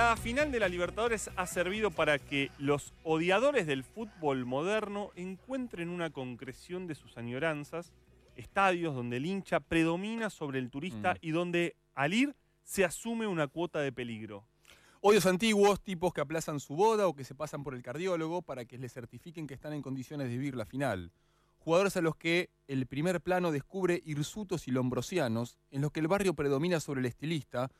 [0.00, 5.90] La final de la Libertadores ha servido para que los odiadores del fútbol moderno encuentren
[5.90, 7.92] una concreción de sus añoranzas,
[8.34, 13.46] estadios donde el hincha predomina sobre el turista y donde al ir se asume una
[13.46, 14.46] cuota de peligro.
[15.02, 18.64] Odios antiguos, tipos que aplazan su boda o que se pasan por el cardiólogo para
[18.64, 21.12] que les certifiquen que están en condiciones de vivir la final.
[21.58, 26.08] Jugadores a los que el primer plano descubre hirsutos y lombrosianos, en los que el
[26.08, 27.70] barrio predomina sobre el estilista,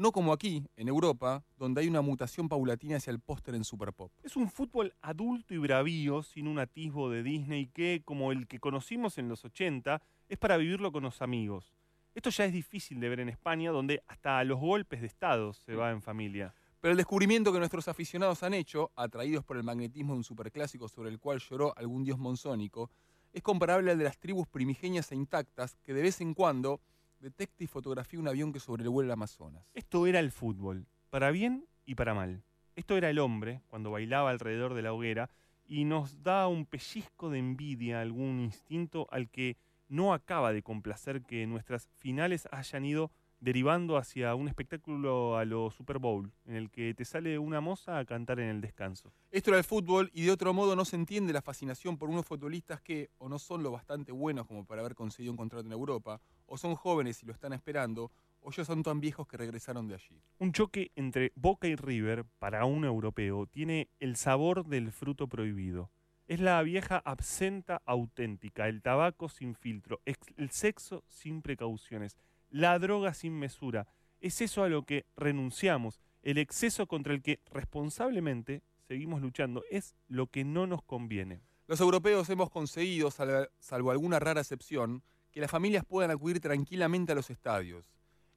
[0.00, 3.92] no como aquí, en Europa, donde hay una mutación paulatina hacia el póster en Super
[3.92, 4.10] Pop.
[4.22, 8.60] Es un fútbol adulto y bravío, sin un atisbo de Disney que, como el que
[8.60, 11.74] conocimos en los 80, es para vivirlo con los amigos.
[12.14, 15.52] Esto ya es difícil de ver en España, donde hasta a los golpes de Estado
[15.52, 16.54] se va en familia.
[16.80, 20.88] Pero el descubrimiento que nuestros aficionados han hecho, atraídos por el magnetismo de un superclásico
[20.88, 22.90] sobre el cual lloró algún dios monzónico,
[23.34, 26.80] es comparable al de las tribus primigenias e intactas que de vez en cuando
[27.20, 29.64] detecta y fotografía un avión que sobrevuela el Amazonas.
[29.74, 32.42] Esto era el fútbol, para bien y para mal.
[32.76, 35.30] Esto era el hombre cuando bailaba alrededor de la hoguera
[35.66, 39.56] y nos da un pellizco de envidia, algún instinto al que
[39.88, 43.10] no acaba de complacer que nuestras finales hayan ido
[43.40, 47.98] derivando hacia un espectáculo a lo Super Bowl, en el que te sale una moza
[47.98, 49.12] a cantar en el descanso.
[49.30, 52.26] Esto era el fútbol y de otro modo no se entiende la fascinación por unos
[52.26, 55.72] futbolistas que o no son lo bastante buenos como para haber conseguido un contrato en
[55.72, 58.10] Europa, o son jóvenes y lo están esperando,
[58.42, 60.22] o ya son tan viejos que regresaron de allí.
[60.38, 65.90] Un choque entre Boca y River, para un europeo, tiene el sabor del fruto prohibido.
[66.26, 72.16] Es la vieja absenta auténtica, el tabaco sin filtro, el sexo sin precauciones,
[72.50, 73.86] la droga sin mesura.
[74.20, 79.64] Es eso a lo que renunciamos, el exceso contra el que responsablemente seguimos luchando.
[79.70, 81.40] Es lo que no nos conviene.
[81.66, 87.14] Los europeos hemos conseguido, salvo alguna rara excepción, que las familias puedan acudir tranquilamente a
[87.14, 87.86] los estadios.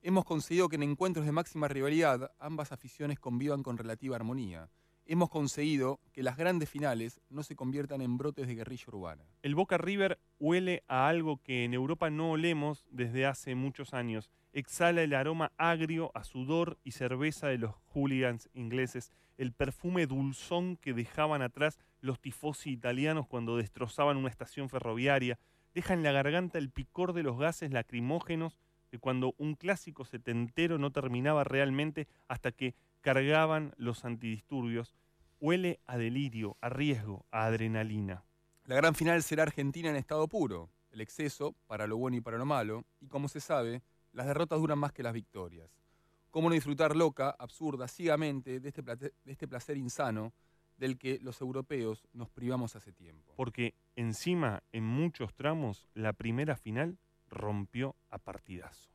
[0.02, 4.70] Hemos conseguido que en encuentros de máxima rivalidad ambas aficiones convivan con relativa armonía.
[5.06, 9.26] Hemos conseguido que las grandes finales no se conviertan en brotes de guerrilla urbana.
[9.42, 14.32] El Boca River huele a algo que en Europa no olemos desde hace muchos años.
[14.54, 20.78] Exhala el aroma agrio a sudor y cerveza de los hooligans ingleses, el perfume dulzón
[20.78, 25.38] que dejaban atrás los tifosi italianos cuando destrozaban una estación ferroviaria,
[25.74, 28.58] deja en la garganta el picor de los gases lacrimógenos
[28.92, 34.96] de cuando un clásico setentero no terminaba realmente hasta que cargaban los antidisturbios.
[35.40, 38.24] Huele a delirio, a riesgo, a adrenalina.
[38.66, 42.38] La gran final será Argentina en estado puro, el exceso para lo bueno y para
[42.38, 43.84] lo malo, y como se sabe,
[44.14, 45.70] las derrotas duran más que las victorias.
[46.32, 50.34] ¿Cómo no disfrutar loca, absurda, ciegamente de este, de este placer insano
[50.78, 53.34] del que los europeos nos privamos hace tiempo?
[53.36, 56.98] Porque encima, en muchos tramos, la primera final
[57.30, 58.93] rompió a partidazo.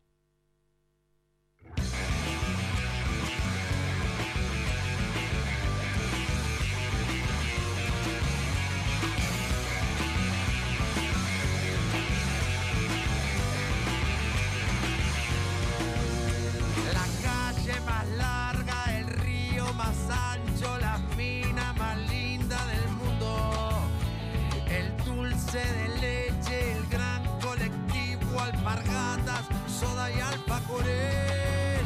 [25.52, 31.80] De leche, el gran colectivo, alpargatas, soda y alfajores.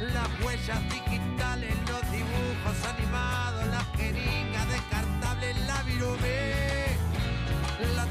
[0.00, 6.86] Las huellas digitales, los dibujos animados, la jeringa descartable, la virome.
[7.94, 8.06] La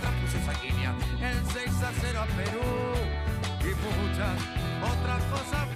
[0.45, 2.61] sanguínea, el 6 a 0 a Perú
[3.61, 4.39] y muchas
[4.81, 5.74] otras cosas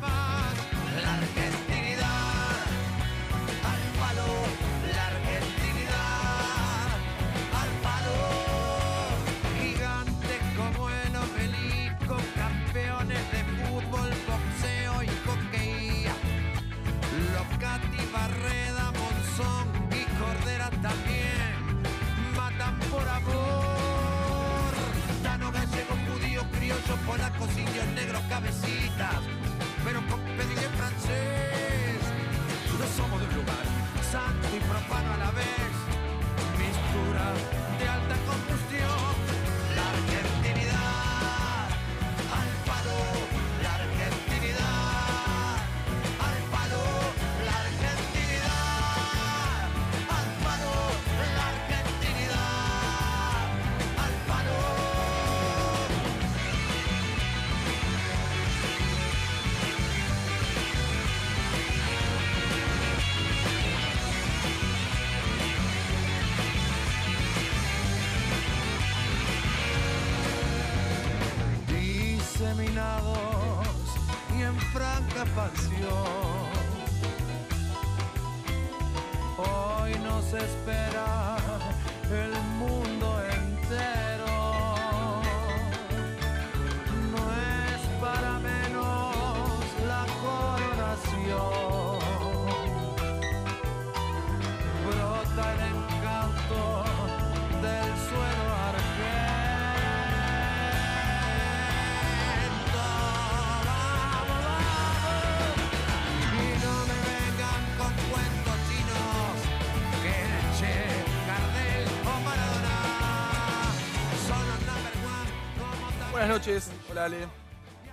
[116.49, 116.71] noches.
[116.89, 117.27] Hola, Ale.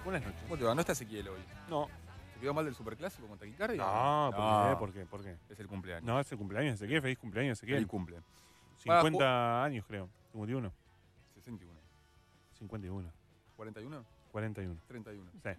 [0.05, 0.41] Buenas noches.
[0.43, 0.75] ¿Cómo te va?
[0.75, 1.41] No está Ezequiel hoy.
[1.69, 1.89] No,
[2.35, 3.83] ¿Te quedó mal del superclásico con taquicardia?
[3.83, 4.77] no, ¿por qué?
[4.79, 5.07] ¿Por qué?
[5.07, 5.53] ¿Por qué?
[5.53, 6.05] Es el cumpleaños.
[6.05, 7.87] No, es el cumpleaños, Ezequiel, feliz cumpleaños, Feliz Ezequiel.
[7.89, 8.21] cumple.
[8.79, 10.09] 50 años, creo.
[10.33, 10.73] 51,
[11.35, 11.81] 61.
[12.59, 13.13] 51,
[13.57, 14.05] 41.
[14.33, 14.81] 41.
[14.87, 15.31] 31.
[15.43, 15.51] Sí.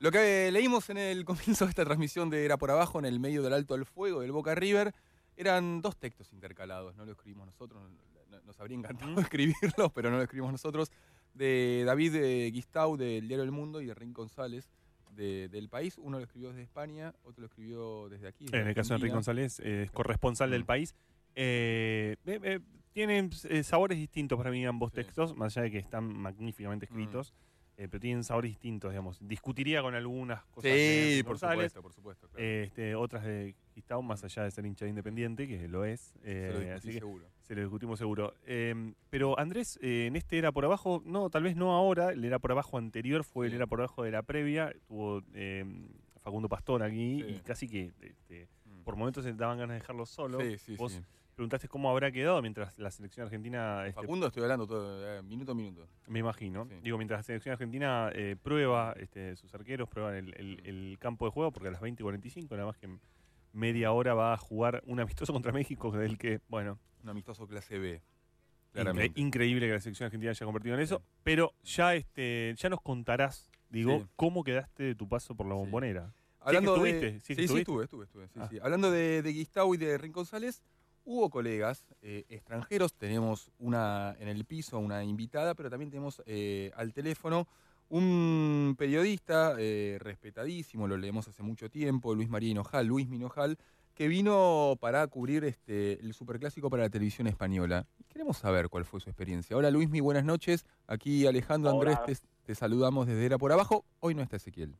[0.00, 3.20] Lo que leímos en el comienzo de esta transmisión de Era por Abajo, en el
[3.20, 4.92] medio del Alto al Fuego, del Boca River,
[5.36, 10.16] eran dos textos intercalados, no lo escribimos nosotros, no- nos habría encantado escribirlos, pero no
[10.16, 10.90] lo escribimos nosotros,
[11.34, 14.70] de David eh, Guistau del Diario El Mundo y de Rin González
[15.10, 15.98] de- del País.
[15.98, 18.46] Uno lo escribió desde España, otro lo escribió desde aquí.
[18.46, 19.14] desde En el caso de Enrique.
[19.14, 20.66] González, eh, es corresponsal del Mm.
[20.66, 20.94] país.
[21.36, 22.60] Eh, eh, eh,
[22.92, 23.30] tienen
[23.64, 24.96] sabores distintos para mí ambos Sí.
[24.96, 27.34] textos, más allá de que están magníficamente escritos,
[27.76, 29.18] eh, pero tienen sabores distintos, digamos.
[29.20, 32.28] Discutiría con algunas cosas de Sí, Enrique por supuesto, por supuesto.
[32.28, 32.44] claro.
[32.44, 36.14] este, otras de Gistau, más allá de ser hincha de independiente, que lo es.
[36.22, 37.26] eh, Se lo así que seguro.
[37.44, 38.34] Se lo discutimos seguro.
[38.46, 42.24] Eh, pero Andrés, eh, en este era por abajo, no, tal vez no ahora, el
[42.24, 45.64] era por abajo anterior fue el era por abajo de la previa, tuvo eh,
[46.22, 47.28] Facundo Pastor aquí Sí.
[47.34, 48.82] y casi que este, Mm.
[48.82, 50.40] por momentos se daban ganas de dejarlo solo.
[50.40, 50.98] Sí, sí, Vos
[51.36, 55.52] preguntaste cómo habrá quedado mientras la selección argentina, este, Facundo estoy hablando todo, eh, minuto
[55.52, 55.86] a minuto.
[56.06, 60.62] me imagino, digo, mientras la selección argentina eh, prueba, este, sus arqueros prueban el, el-
[60.64, 62.88] el campo de juego, porque a las 20.45, nada más que
[63.54, 67.78] media hora va a jugar un amistoso contra México, del que, bueno, Un amistoso clase
[67.78, 67.96] B.
[67.96, 69.20] Incre- Claramente.
[69.20, 71.04] increíble que la selección argentina haya convertido en eso, Sí.
[71.22, 74.06] pero ya este ya nos contarás, digo, Sí.
[74.16, 75.58] cómo quedaste de tu paso por la Sí.
[75.60, 76.12] bombonera.
[76.40, 77.60] Hablando que de- sí sí, que sí, estuviste.
[77.60, 78.48] estuve, estuve, estuve, sí, Ah.
[78.50, 78.58] sí.
[78.60, 80.62] Hablando de, de Guistau y de Rin González,
[81.04, 86.72] hubo colegas eh, extranjeros, tenemos una en el piso, una invitada, pero también tenemos eh,
[86.74, 87.46] al teléfono
[87.88, 93.58] un periodista eh, respetadísimo, lo leemos hace mucho tiempo, Luis María Hinojal, Luis Minojal,
[93.94, 97.86] que vino para cubrir este, el superclásico para la televisión española.
[98.08, 99.56] Queremos saber cuál fue su experiencia.
[99.56, 100.64] Hola Luis, muy buenas noches.
[100.86, 101.98] Aquí Alejandro Hola.
[101.98, 103.84] Andrés, te, te saludamos desde Era por Abajo.
[104.00, 104.74] Hoy no está Ezequiel.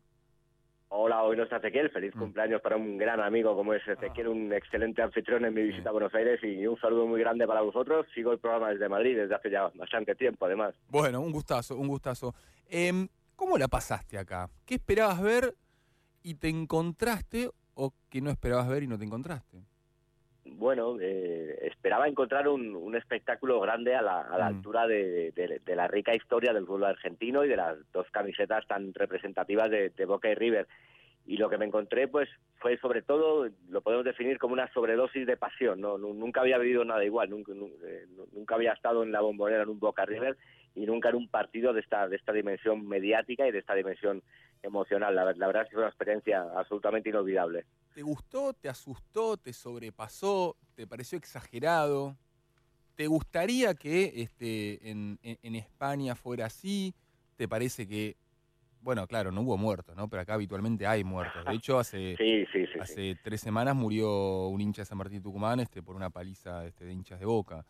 [0.97, 1.91] Hola, hoy no está Ezequiel.
[1.91, 2.21] Feliz Mm.
[2.21, 5.93] cumpleaños para un gran amigo como es Ezequiel, un excelente anfitrión en mi visita a
[5.93, 8.07] Buenos Aires y un saludo muy grande para vosotros.
[8.15, 10.73] Sigo el programa desde Madrid desde hace ya bastante tiempo, además.
[10.89, 12.33] Bueno, un gustazo, un gustazo.
[12.69, 14.49] Em, ¿Cómo la pasaste acá?
[14.65, 15.57] ¿Qué esperabas ver
[16.23, 19.65] y te encontraste o que no esperabas ver y no te encontraste?
[20.57, 24.57] Bueno, eh, esperaba encontrar un, un espectáculo grande a la, a la Mm.
[24.57, 28.67] altura de, de- de la rica historia del fútbol argentino y de las dos camisetas
[28.67, 30.67] tan representativas de, de Boca y River.
[31.27, 35.27] Y lo que me encontré, pues, fue sobre todo, lo podemos definir como una sobredosis
[35.27, 35.81] de pasión.
[35.81, 35.97] ¿no?
[35.99, 39.21] Nu- Nunca había vivido nada igual, nunca, nu- eh, nu- nunca había estado en la
[39.23, 40.37] bombonera en un Boca River
[40.75, 44.23] y nunca en un partido de esta, de esta dimensión mediática y de esta dimensión
[44.63, 45.15] emocional.
[45.15, 47.65] La, la verdad es que fue una experiencia absolutamente inolvidable.
[47.95, 52.17] ¿Te gustó, te asustó, te sobrepasó, te pareció exagerado?
[52.97, 56.95] ¿Te gustaría que este, en, en- en España fuera así?
[57.37, 58.17] ¿Te parece que,
[58.81, 60.09] bueno, claro, no hubo muertos, ¿no?
[60.09, 61.45] Pero acá habitualmente hay muertos.
[61.45, 62.73] De hecho, hace, Sí, sí, sí.
[62.75, 62.79] sí.
[62.81, 66.85] hace tres semanas murió un hincha de San Martín Tucumán este, por una paliza este,
[66.85, 67.65] de hinchas de boca.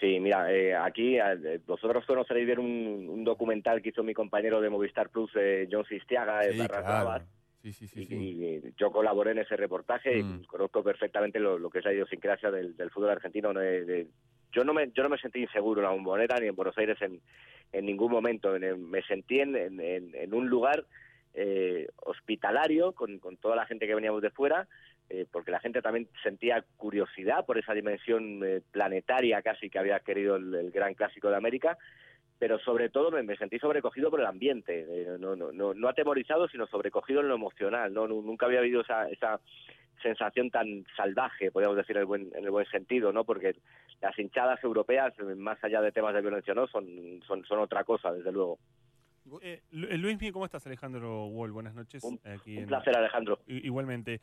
[0.00, 4.60] Sí, mira, eh, aquí eh, vosotros conoceréis bien un, un documental que hizo mi compañero
[4.60, 7.24] de Movistar Plus, eh, John Sistiaga, de Sí, Barras claro.
[7.62, 8.02] Sí, sí, sí.
[8.02, 8.16] y, sí.
[8.16, 10.42] y yo colaboré en ese reportaje Mm.
[10.42, 13.52] y conozco perfectamente lo, lo que es la idiosincrasia del, del fútbol argentino.
[13.52, 13.58] ¿no?
[13.60, 14.06] De- de-
[14.52, 16.96] yo no me yo no me sentí inseguro en la bombonera ni en Buenos Aires
[17.02, 17.20] en,
[17.72, 18.54] en ningún momento.
[18.54, 20.84] En el- me sentí en, en- en- en un lugar
[21.34, 24.66] eh, hospitalario con, con toda la gente que veníamos de fuera,
[25.10, 30.00] eh, porque la gente también sentía curiosidad por esa dimensión eh, planetaria casi que había
[30.00, 31.78] querido el, el gran clásico de América,
[32.38, 35.88] pero sobre todo me, me sentí sobrecogido por el ambiente, eh, no, no, no, no
[35.88, 39.40] atemorizado, sino sobrecogido en lo emocional, no, Nu- nunca había habido esa, esa
[40.02, 43.24] sensación tan salvaje, podríamos decir en el buen, en el buen sentido, ¿no?
[43.24, 43.56] Porque
[44.00, 46.68] las hinchadas europeas, eh, más allá de temas de violencia, ¿no?
[46.68, 46.86] Son,
[47.26, 48.58] son, son otra cosa, desde luego.
[49.42, 51.50] Eh, eh, Luismi, ¿cómo estás, Alejandro Wall?
[51.50, 52.04] Buenas noches.
[52.04, 53.40] Un- Aquí Un en- placer, Alejandro.
[53.48, 54.20] Igualmente.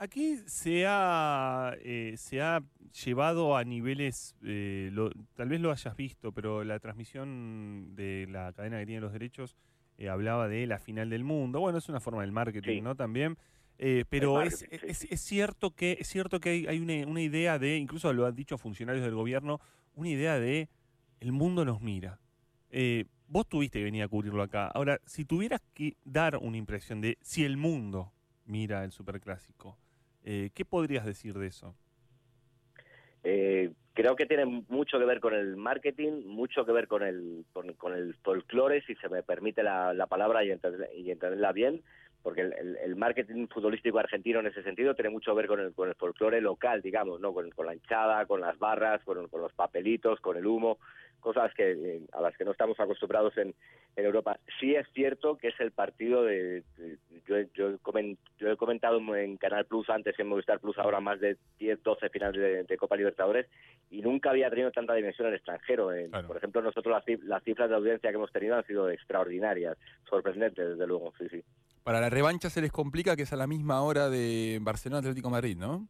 [0.00, 2.62] Aquí se ha, eh, se ha
[3.04, 8.52] llevado a niveles, eh, lo- tal vez lo hayas visto, pero la transmisión de la
[8.52, 9.56] cadena que tiene los derechos
[9.96, 11.58] eh, hablaba de la final del mundo.
[11.58, 12.80] Bueno, es una forma del marketing, Sí.
[12.80, 12.94] ¿no?
[12.94, 13.36] También.
[14.08, 14.66] Pero es, sí.
[14.70, 18.26] es, es cierto que es cierto que hay, hay una, una idea de, incluso lo
[18.26, 19.60] han dicho funcionarios del gobierno,
[19.94, 20.68] una idea de
[21.20, 22.20] el mundo nos mira.
[23.28, 24.68] Vos tuviste que venir a cubrirlo acá.
[24.68, 28.12] Ahora, si tuvieras que dar una impresión de si el mundo
[28.48, 29.76] mira el superclásico,
[30.24, 31.76] eh, ¿qué podrías decir de eso?
[33.22, 37.44] Eh, creo que tiene mucho que ver con el marketing, mucho que ver con el,
[37.52, 41.52] con, con el folclore, si se me permite la, la palabra y, entender- y entenderla
[41.52, 41.82] bien,
[42.22, 45.88] porque el, marketing futbolístico argentino en ese sentido tiene mucho que ver con el, con
[45.88, 47.32] el folclore local, digamos, ¿no?
[47.32, 50.78] Con, con la hinchada, con las barras, con los papelitos, con el humo,
[51.20, 53.54] cosas que eh, a las que no estamos acostumbrados en,
[53.96, 54.38] en Europa.
[54.60, 56.62] Sí es cierto que es el partido de...
[56.76, 60.60] de- yo, he- yo, he comen- yo he comentado en Canal Plus antes, en Movistar
[60.60, 63.46] Plus ahora más de 10, 12 finales de, de Copa Libertadores
[63.90, 65.92] y nunca había tenido tanta dimensión en el extranjero.
[65.92, 66.28] Eh, Claro.
[66.28, 69.76] Por ejemplo, nosotros las, cif- las cifras de audiencia que hemos tenido han sido extraordinarias,
[70.08, 71.42] sorprendentes desde luego, sí, sí.
[71.82, 75.30] Para la revancha se les complica que es a la misma hora de Barcelona Atlético
[75.30, 75.86] Madrid, ¿no?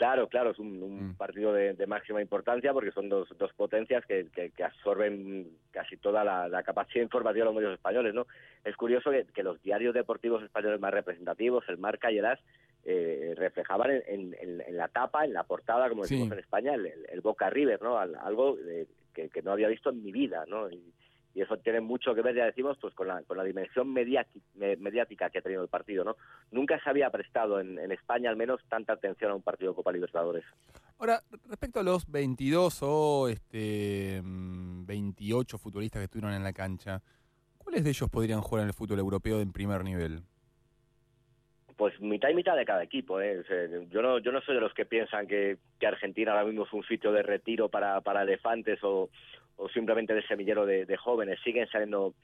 [0.00, 1.14] Claro, claro, es un, un Mm.
[1.16, 5.98] partido de, de máxima importancia porque son dos, dos potencias que, que- que absorben casi
[5.98, 8.26] toda la, la capacidad informativa de los medios españoles, ¿no?
[8.64, 12.40] Es curioso que, que los diarios deportivos españoles más representativos, el Marca y el As,
[12.86, 16.14] eh, reflejaban en, en- en- en la tapa, en la portada, como Sí.
[16.14, 17.98] decimos en España, el, el- Boca River, ¿no?
[17.98, 20.70] Al- Algo eh, que, que no había visto en mi vida, ¿no?
[20.70, 20.82] Y,
[21.34, 24.42] y eso tiene mucho que ver, ya decimos, pues con la, con la dimensión mediáti-
[24.54, 26.16] me- mediática que ha tenido el partido, ¿no?
[26.50, 29.76] Nunca se había prestado en, en España, al menos, tanta atención a un partido de
[29.76, 30.44] Copa Libertadores.
[30.98, 37.00] Ahora, respecto a los 22 o este, mm, 28 futbolistas que estuvieron en la cancha,
[37.58, 40.22] ¿cuáles de ellos podrían jugar en el fútbol europeo en primer nivel?
[41.76, 43.20] Pues mitad y mitad de cada equipo.
[43.22, 43.38] ¿eh?
[43.38, 43.56] O sea,
[43.88, 46.72] yo, no, yo no soy de los que piensan que, que Argentina ahora mismo es
[46.74, 49.08] un sitio de retiro para, para elefantes o,
[49.60, 51.38] o simplemente de semillero de, jóvenes.
[51.44, 52.14] Siguen saliendo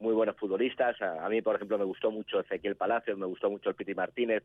[0.00, 1.00] muy buenos futbolistas.
[1.00, 4.42] A, mí, por ejemplo, me gustó mucho Ezequiel Palacios, me gustó mucho el Piti Martínez.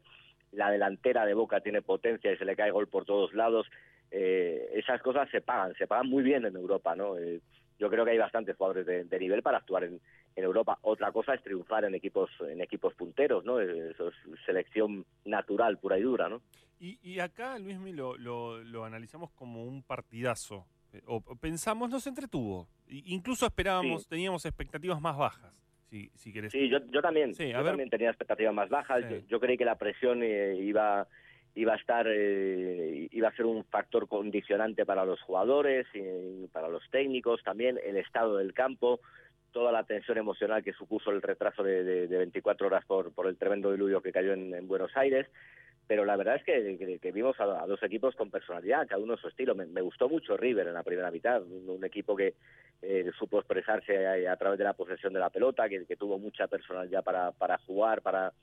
[0.52, 3.68] La delantera de Boca tiene potencia y se le cae gol por todos lados.
[4.12, 6.96] Eh, esas cosas se pagan, se pagan muy bien en Europa.
[6.96, 7.18] ¿no?
[7.18, 7.42] Eh,
[7.80, 10.00] yo creo que hay bastantes jugadores de, nivel para actuar en,
[10.36, 10.78] en Europa.
[10.84, 13.60] Otra cosa es triunfar en equipos en equipos punteros, ¿no?
[13.60, 16.42] Eso es selección natural, pura y dura, ¿no?
[16.80, 20.66] Y, y acá, Luismi, lo, lo, lo analizamos como un partidazo.
[20.96, 22.68] Eh, O, o pensamos, nos entretuvo.
[22.88, 24.10] Incluso esperábamos, Sí.
[24.10, 25.52] teníamos expectativas más bajas,
[25.90, 26.52] si, si querés.
[26.52, 27.34] Sí, yo, yo también.
[27.36, 27.68] Sí, yo ver.
[27.68, 29.04] también tenía expectativas más bajas.
[29.08, 29.14] Sí.
[29.22, 31.08] Yo, yo creí que la presión eh, iba
[31.58, 36.68] iba a estar eh, iba a ser un factor condicionante para los jugadores y para
[36.68, 39.00] los técnicos también el estado del campo
[39.54, 43.28] toda la tensión emocional que supuso el retraso de, de- de 24 horas por, por
[43.28, 45.28] el tremendo diluvio que cayó en, en Buenos Aires
[45.88, 49.56] pero la verdad es que, vimos a, dos equipos con personalidad, cada uno su estilo.
[49.56, 52.34] Me, me gustó mucho River en la primera mitad, un, un equipo que
[52.82, 56.18] eh, supo expresarse a, a través de la posesión de la pelota, que, que tuvo
[56.20, 58.34] mucha personalidad para, para jugar, para,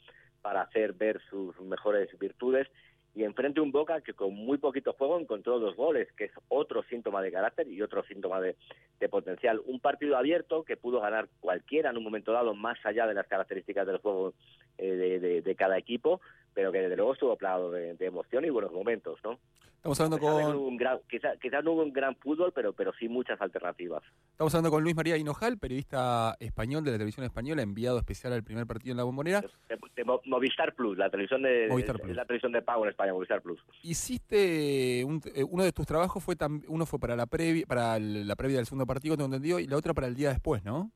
[0.40, 2.68] para hacer ver sus mejores virtudes.
[3.14, 6.83] Y enfrente un Boca que con muy poquito juego encontró dos goles, que es otro
[6.85, 8.57] síntoma de carácter y otro síntoma de,
[9.00, 9.61] de potencial.
[9.66, 13.26] Un partido abierto que pudo ganar cualquiera en un momento dado, más allá de las
[13.26, 14.33] características del juego
[14.78, 16.21] eh, de, de- de cada equipo,
[16.54, 19.38] pero que desde luego estuvo plagado de, de emoción y buenos momentos, ¿no?
[19.82, 22.14] Estamos hablando de que no con, hubo un gran- quizá- quizás no hubo un gran
[22.14, 24.00] fútbol, pero, pero sí muchas alternativas.
[24.30, 28.44] estamos hablando con Luis María Hinojal, periodista español de la televisión española, enviado especial al
[28.44, 29.40] primer partido en la bombonera.
[29.40, 32.14] De, de Mo- Movistar Plus, la televisión de Plus.
[32.14, 33.58] la televisión de pago en España, Movistar Plus.
[33.82, 37.98] Hiciste un- eh, uno de tus trabajos fue tam- uno fue para la previa para
[37.98, 40.92] la previa del segundo partido, tengo entendido, y la otra para el día después, ¿no?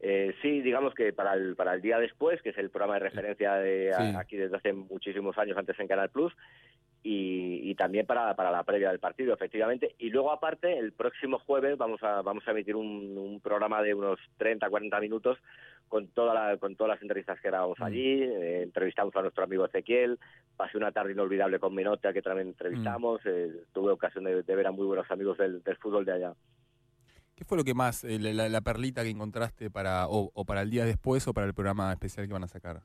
[0.00, 3.00] Eh, sí, digamos que para el, para el día después, que es el programa de
[3.00, 6.32] referencia de, a- aquí desde hace muchísimos años antes en Canal Plus,
[7.02, 9.94] y, y también para, para la previa del partido, efectivamente.
[9.98, 13.94] Y luego, aparte, el próximo jueves vamos a, vamos a emitir un, un programa de
[13.94, 15.38] unos 30, 40 minutos
[15.88, 17.82] con, toda la, con todas las entrevistas que grabamos Mm.
[17.84, 18.22] allí.
[18.22, 20.18] Eh, entrevistamos a nuestro amigo Ezequiel,
[20.56, 22.50] pasé una tarde inolvidable con Menotti, que también Mm.
[22.50, 23.20] entrevistamos.
[23.24, 26.34] eh, tuve ocasión de, de ver a muy buenos amigos del, del fútbol de allá.
[27.36, 30.44] ¿Qué fue lo que más, eh, la, la- la perlita que encontraste para o, o
[30.44, 32.82] para el día después o para el programa especial que van a sacar?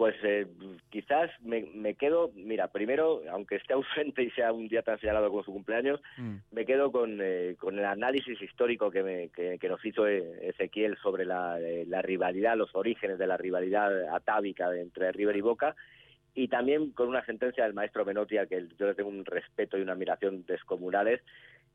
[0.00, 0.46] Pues eh,
[0.88, 5.28] quizás me, me quedo, mira, primero, aunque esté ausente y sea un día tan señalado
[5.28, 6.36] como su cumpleaños, Mm.
[6.52, 10.48] me quedo con, eh, con el análisis histórico que, me, que, que nos hizo eh,
[10.48, 15.42] Ezequiel sobre la, eh, la rivalidad, los orígenes de la rivalidad atávica entre River y
[15.42, 15.76] Boca,
[16.34, 19.76] y también con una sentencia del maestro Menotti, al que yo le tengo un respeto
[19.76, 21.20] y una admiración descomunales,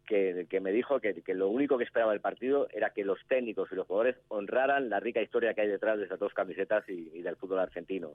[0.05, 3.19] que, que me dijo que, que lo único que esperaba del partido era que los
[3.27, 6.87] técnicos y los jugadores honraran la rica historia que hay detrás de esas dos camisetas
[6.87, 8.11] y, y del fútbol argentino.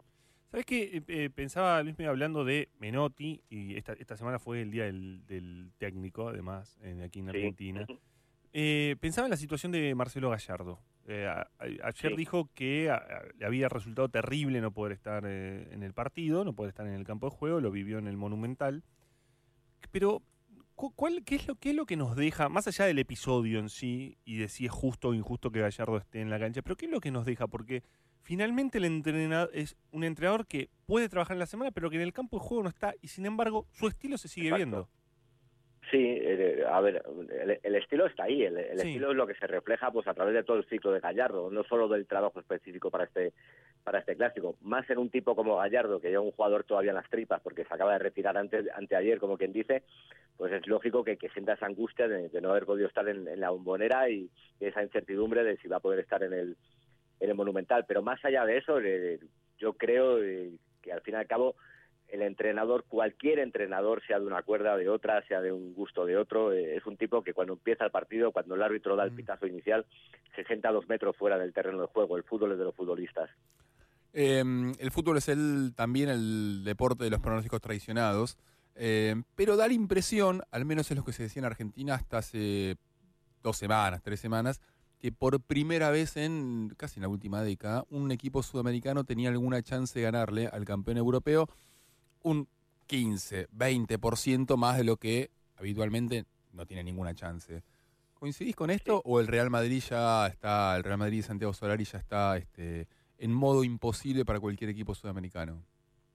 [0.51, 1.03] ¿Sabes qué?
[1.07, 5.71] Eh, pensaba, Luis, hablando de Menotti, y esta, esta semana fue el día del, del
[5.79, 7.37] técnico, además, en- aquí en Sí.
[7.37, 7.87] Argentina.
[8.53, 10.81] Eh, pensaba en la situación de Marcelo Gallardo.
[11.07, 12.17] Eh, a- ayer Sí.
[12.17, 12.93] dijo que
[13.39, 16.95] le había resultado terrible no poder estar eh, en el partido, no poder estar en
[16.95, 18.83] el campo de juego, lo vivió en el Monumental.
[19.93, 20.21] Pero,
[20.89, 23.69] ¿cuál, qué, es lo, ¿qué es lo que nos deja, más allá del episodio en
[23.69, 26.77] sí, y de si es justo o injusto que Gallardo esté en la cancha, pero
[26.77, 27.47] qué es lo que nos deja?
[27.47, 27.83] Porque
[28.23, 32.03] finalmente el entrenador es un entrenador que puede trabajar en la semana, pero que en
[32.03, 34.59] el campo de juego no está, y sin embargo su estilo se sigue Exacto.
[34.59, 34.89] viendo.
[35.91, 38.89] Sí, eh, a ver, el, el estilo está ahí, el, el Sí.
[38.89, 41.51] estilo es lo que se refleja pues a través de todo el ciclo de Gallardo,
[41.51, 43.33] no solo del trabajo específico para este
[43.83, 46.97] para este clásico, más en un tipo como Gallardo, que lleva un jugador todavía en
[46.97, 49.83] las tripas porque se acaba de retirar antes, anteayer, como quien dice,
[50.37, 53.27] pues es lógico que, que sienta esa angustia de, de no haber podido estar en,
[53.27, 54.29] en la bombonera y
[54.61, 56.57] esa incertidumbre de si va a poder estar en el,
[57.21, 57.87] en el Monumental.
[57.89, 59.19] Pero más allá de eso, eh,
[59.59, 60.51] yo creo eh,
[60.83, 61.57] que al fin y al cabo
[62.13, 66.17] el entrenador, cualquier entrenador, sea de una cuerda de otra, sea de un gusto de
[66.17, 69.13] otro, eh, es un tipo que cuando empieza el partido, cuando el árbitro da el
[69.13, 69.17] Mm.
[69.17, 69.87] pitazo inicial,
[70.35, 72.17] se sienta a dos metros fuera del terreno de juego.
[72.17, 73.31] El fútbol es de los futbolistas.
[74.13, 74.43] Eh,
[74.79, 78.39] el fútbol es el, también el deporte de los pronósticos traicionados,
[78.75, 82.19] eh, pero da la impresión, al menos es lo que se decía en Argentina hasta
[82.19, 82.77] hace
[83.43, 84.61] dos semanas, tres semanas,
[84.99, 89.63] que por primera vez en casi en la última década, un equipo sudamericano tenía alguna
[89.63, 91.49] chance de ganarle al campeón europeo
[92.23, 92.49] un
[92.87, 97.63] 15, 20% más de lo que habitualmente no tiene ninguna chance.
[98.15, 101.85] ¿Coincidís con esto o el Real Madrid ya está, el Real Madrid de Santiago Solari
[101.85, 102.87] ya está este,
[103.19, 105.63] en modo imposible para cualquier equipo sudamericano?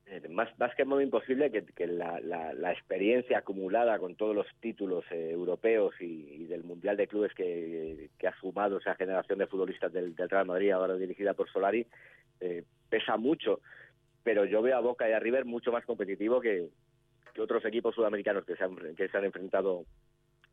[0.05, 4.15] Eh, más, más que en modo imposible que, que la, la- la experiencia acumulada con
[4.15, 8.77] todos los títulos eh, europeos y, y del Mundial de Clubes que, que ha sumado
[8.77, 11.87] esa generación de futbolistas del, del Real Madrid, ahora dirigida por Solari,
[12.39, 13.61] eh, pesa mucho.
[14.25, 16.67] Pero yo veo a Boca y a River mucho más competitivo que,
[17.33, 19.85] que otros equipos sudamericanos que se han, que se han enfrentado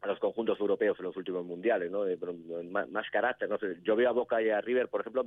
[0.02, 2.04] a los conjuntos europeos en los últimos mundiales, ¿no?
[2.04, 2.34] De- pero
[2.70, 3.78] más, más carácter, no sé.
[3.82, 5.24] Yo veo a Boca y a River, por ejemplo,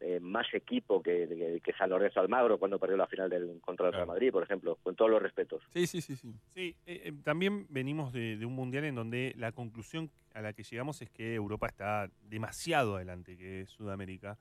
[0.00, 3.86] eh, más equipo que, que, que San Lorenzo Almagro cuando perdió la final del contra
[3.86, 4.06] el Real.
[4.08, 5.62] Madrid, por ejemplo, con todos los respetos.
[5.72, 6.34] Sí, sí, sí, sí.
[6.54, 10.52] Sí, eh, eh, también venimos de, de un mundial en donde la conclusión a la
[10.52, 14.38] que llegamos es que Europa está demasiado adelante que Sudamérica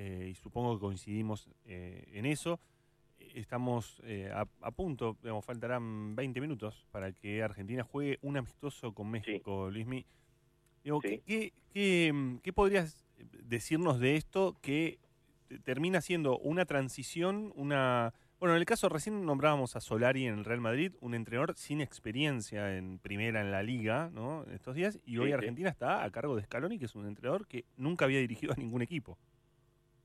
[0.00, 2.60] eh, y supongo que coincidimos eh, en eso.
[3.34, 8.94] Estamos eh, a, a punto, digamos, faltarán 20 minutos para que Argentina juegue un amistoso
[8.94, 10.06] con México, Luismi.
[10.84, 11.20] Digo, Sí.
[11.26, 13.04] ¿qué, qué, qué podrías
[13.42, 14.98] decirnos de esto que
[15.48, 18.14] te- termina siendo una transición, una...
[18.38, 21.80] Bueno, en el caso recién nombrábamos a Solari en el Real Madrid, un entrenador sin
[21.80, 24.44] experiencia en primera en la liga, ¿no?
[24.44, 25.34] En estos días, y hoy Sí, sí.
[25.34, 28.56] Argentina está a cargo de Scaloni, que es un entrenador que nunca había dirigido a
[28.56, 29.18] ningún equipo.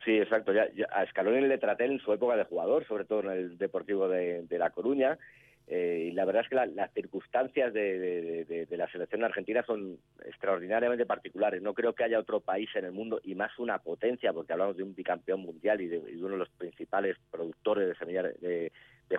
[0.03, 0.51] Sí, exacto.
[0.53, 4.07] Ya, a Scaloni le traté en su época de jugador, sobre todo en el Deportivo
[4.09, 5.17] de, La Coruña.
[5.65, 11.05] eh, y la verdad es que la- las circunstancias de, la selección argentina son extraordinariamente
[11.05, 11.61] particulares.
[11.61, 14.75] No creo que haya otro país en el mundo, y más una potencia, porque hablamos
[14.75, 18.71] de un bicampeón mundial y de, y uno de los principales productores de, semillas de,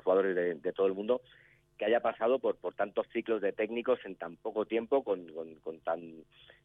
[0.03, 1.23] jugadores de, todo el mundo,
[1.79, 5.55] que haya pasado por, por tantos ciclos de técnicos en tan poco tiempo, con, con-
[5.61, 6.25] con tan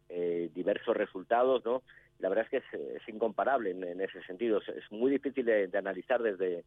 [0.09, 1.83] eh, diversos resultados, ¿no?
[2.19, 4.59] La verdad es que es, es incomparable en, en ese sentido.
[4.61, 6.63] Es, es muy difícil de, de analizar desde,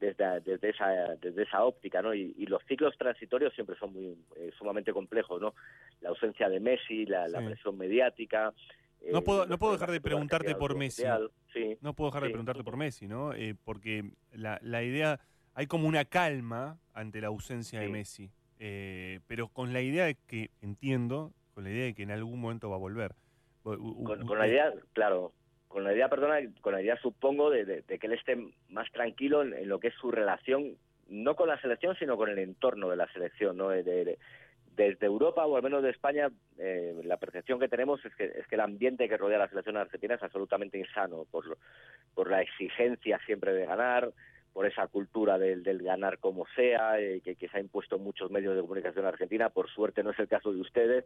[0.00, 0.88] desde, desde, esa,
[1.20, 2.14] desde esa óptica, ¿no?
[2.14, 5.54] Y, y los ciclos transitorios siempre son muy eh, sumamente complejos, ¿no?
[6.00, 8.52] La ausencia de Messi, la, presión mediática.
[9.12, 11.02] No eh, puedo- no puedo dejar de preguntarte por Messi.
[11.52, 13.32] Sí, No puedo dejar de preguntarte por Messi, ¿no?
[13.34, 15.20] Eh, porque la, la idea,
[15.54, 17.88] hay como una calma ante la ausencia de.
[17.88, 22.10] Messi, eh, pero con la idea de que, entiendo, con la idea de que en
[22.10, 23.14] algún momento va a volver.
[23.78, 25.32] U- con, la idea, claro,
[25.68, 28.36] con la idea, perdona, con la idea supongo de, de- de que él esté
[28.68, 30.76] más tranquilo en, en lo que es su relación,
[31.08, 33.68] no con la selección, sino con el entorno de la selección, ¿no?
[33.70, 34.18] De- de-
[34.76, 38.46] desde Europa o al menos de España, eh, la percepción que tenemos es que, es
[38.48, 41.56] que el ambiente que rodea a la selección argentina es absolutamente insano por,
[42.12, 44.10] por la exigencia siempre de ganar,
[44.52, 48.02] por esa cultura del, del ganar como sea, eh, que, que se ha impuesto en
[48.02, 49.48] muchos medios de comunicación argentina.
[49.50, 51.04] Por suerte no es el caso de ustedes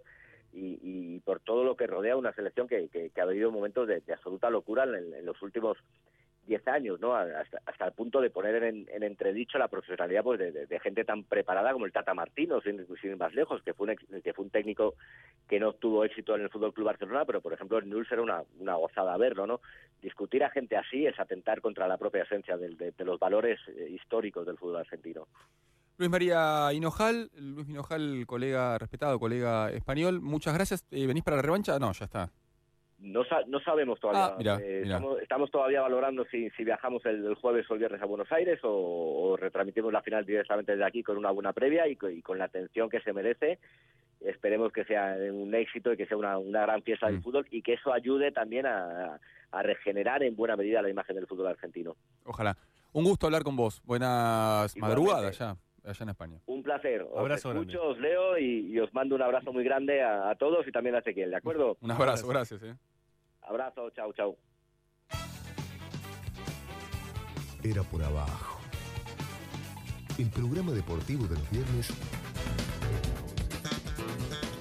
[0.53, 3.87] y, y por todo lo que rodea una selección que, que- que ha vivido momentos
[3.89, 5.77] de, absoluta locura en, en los últimos
[6.47, 7.15] 10 años, ¿no?
[7.15, 11.05] Hasta, hasta el punto de poner en, en entredicho la profesionalidad pues, de, de- gente
[11.05, 14.33] tan preparada como el Tata Martino, sin, sin ir más lejos, que fue, un, que
[14.33, 14.95] fue un técnico
[15.47, 18.23] que no tuvo éxito en el Fútbol Club Barcelona, pero por ejemplo en Newell's era
[18.23, 19.61] una, una gozada verlo, ¿no?
[20.01, 23.91] Discutir a gente así es atentar contra la propia esencia de, de los valores eh,
[23.91, 25.29] históricos del fútbol argentino.
[25.99, 30.87] Luis María Hinojal, Luis Hinojal, colega respetado, colega español, muchas gracias.
[30.93, 31.77] Eh, ¿Venís para la revancha?
[31.81, 32.31] No, ya está.
[33.01, 34.55] No, no sabemos todavía.
[34.55, 34.83] Ah, Eh.
[34.85, 38.31] Estamos, estamos todavía valorando si, si viajamos el, el jueves o el viernes a Buenos
[38.31, 42.09] Aires o, o retransmitimos la final directamente desde aquí con una buena previa y, co-
[42.11, 43.59] y con la atención que se merece
[44.21, 47.23] esperemos que sea un éxito y que sea una, una gran fiesta del Mm.
[47.23, 49.19] fútbol y que eso ayude también a,
[49.53, 51.95] a regenerar en buena medida la imagen del fútbol argentino.
[52.25, 52.57] Ojalá.
[52.93, 53.81] Un gusto hablar con vos.
[53.85, 54.81] Buenas Igualmente.
[55.05, 55.57] madrugadas allá,
[55.89, 56.41] allá en España.
[56.47, 57.03] Un placer.
[57.03, 57.93] Os Abrazo escucho, grande.
[57.93, 60.95] os leo y, y os mando un abrazo muy grande a, a todos y también
[60.95, 61.77] a Ezequiel, ¿de acuerdo?
[61.81, 62.63] Un abrazo, gracias.
[62.63, 62.75] eh.
[63.43, 64.37] Abrazo, chao, chao.
[67.65, 68.61] Era por abajo.
[70.19, 71.93] El programa deportivo de los viernes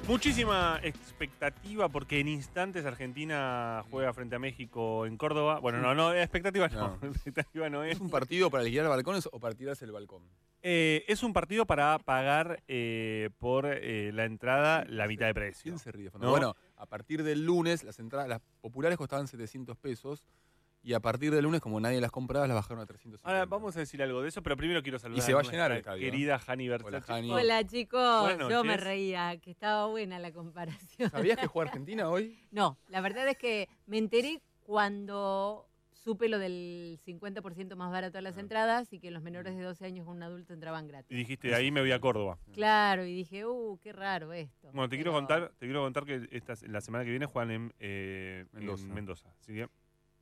[0.08, 5.60] Muchísima expectativa porque en instantes Argentina juega frente a México en Córdoba.
[5.60, 6.98] Bueno, no, no, expectativa no.
[7.10, 7.96] expectativa no es.
[7.96, 10.24] ¿Es un partido para liquidar balcones o para tirarse el balcón?
[10.70, 15.72] Eh, es un partido para pagar eh, por eh, la entrada la mitad de precio.
[15.72, 16.12] ¿Quién se ríe?
[16.20, 16.30] ¿No?
[16.30, 20.26] Bueno, a partir del lunes las entradas, las populares costaban 700 pesos
[20.84, 23.26] y a partir del lunes, como nadie las compraba, las bajaron a 350.
[23.26, 25.44] Ahora vamos a decir algo de eso, pero primero quiero saludar Y se va a
[25.44, 27.32] llenar el estadio, querida Hani Hola, Versace.
[27.32, 31.10] Hola chicos, yo me reía, que estaba buena la comparación.
[31.10, 32.38] ¿Sabías que juega Argentina hoy?
[32.52, 35.67] No, la verdad es que me enteré cuando
[36.08, 38.40] supe lo del 50% más barato de las Ah.
[38.40, 41.18] entradas y que los menores de 12 años con un adulto entraban Y gratis.
[41.18, 42.40] dijiste, ahí me voy a Córdoba.
[42.54, 44.70] Claro, y dije, uh, qué raro esto.
[44.72, 47.52] Bueno, te quiero Pero- contar, te quiero contar que esta, la semana que viene juegan
[47.52, 48.88] en, eh, en Mendoza.
[48.88, 49.30] Mendoza.
[49.42, 49.68] Así que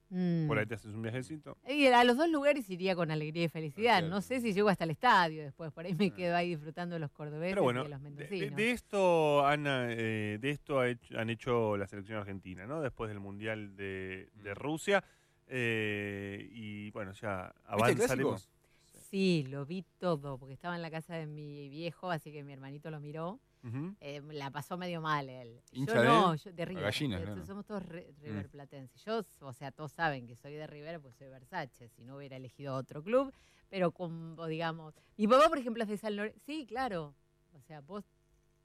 [0.09, 0.47] Mm.
[0.47, 1.55] por ahí te haces un viajecito.
[1.67, 3.97] Y a los dos lugares iría con alegría y felicidad.
[3.97, 4.15] Perfecto.
[4.15, 6.99] No sé si llego hasta el estadio después, por ahí me quedo ahí disfrutando de
[6.99, 8.55] los cordobeses Pero bueno, y de los de, de- mendocinos.
[8.57, 12.81] de esto, Ana, eh, de esto ha hecho- han hecho la selección argentina, ¿no?
[12.81, 14.55] Después del Mundial de, de Mm.
[14.55, 15.03] Rusia.
[15.47, 18.49] Eh, y bueno, ya ¿Viste el avanzaremos.
[19.09, 22.53] Sí, lo vi todo, porque estaba en la casa de mi viejo, así que mi
[22.53, 23.39] hermanito lo miró.
[23.99, 25.59] Eh, la pasó medio mal él.
[25.71, 26.83] ¿Hincha yo de no, yo de River.
[26.83, 27.45] gallina, Eh, claro.
[27.47, 28.49] Somos todos re- River Mm.
[28.51, 29.03] platenses.
[29.03, 32.37] Yo, o sea, todos saben que soy de River, pues soy Versace, si no hubiera
[32.37, 33.33] elegido otro club,
[33.69, 36.39] pero como, digamos, mi papá, por ejemplo, es de San Lorenzo.
[36.45, 37.15] Sí, claro.
[37.53, 38.05] O sea, vos,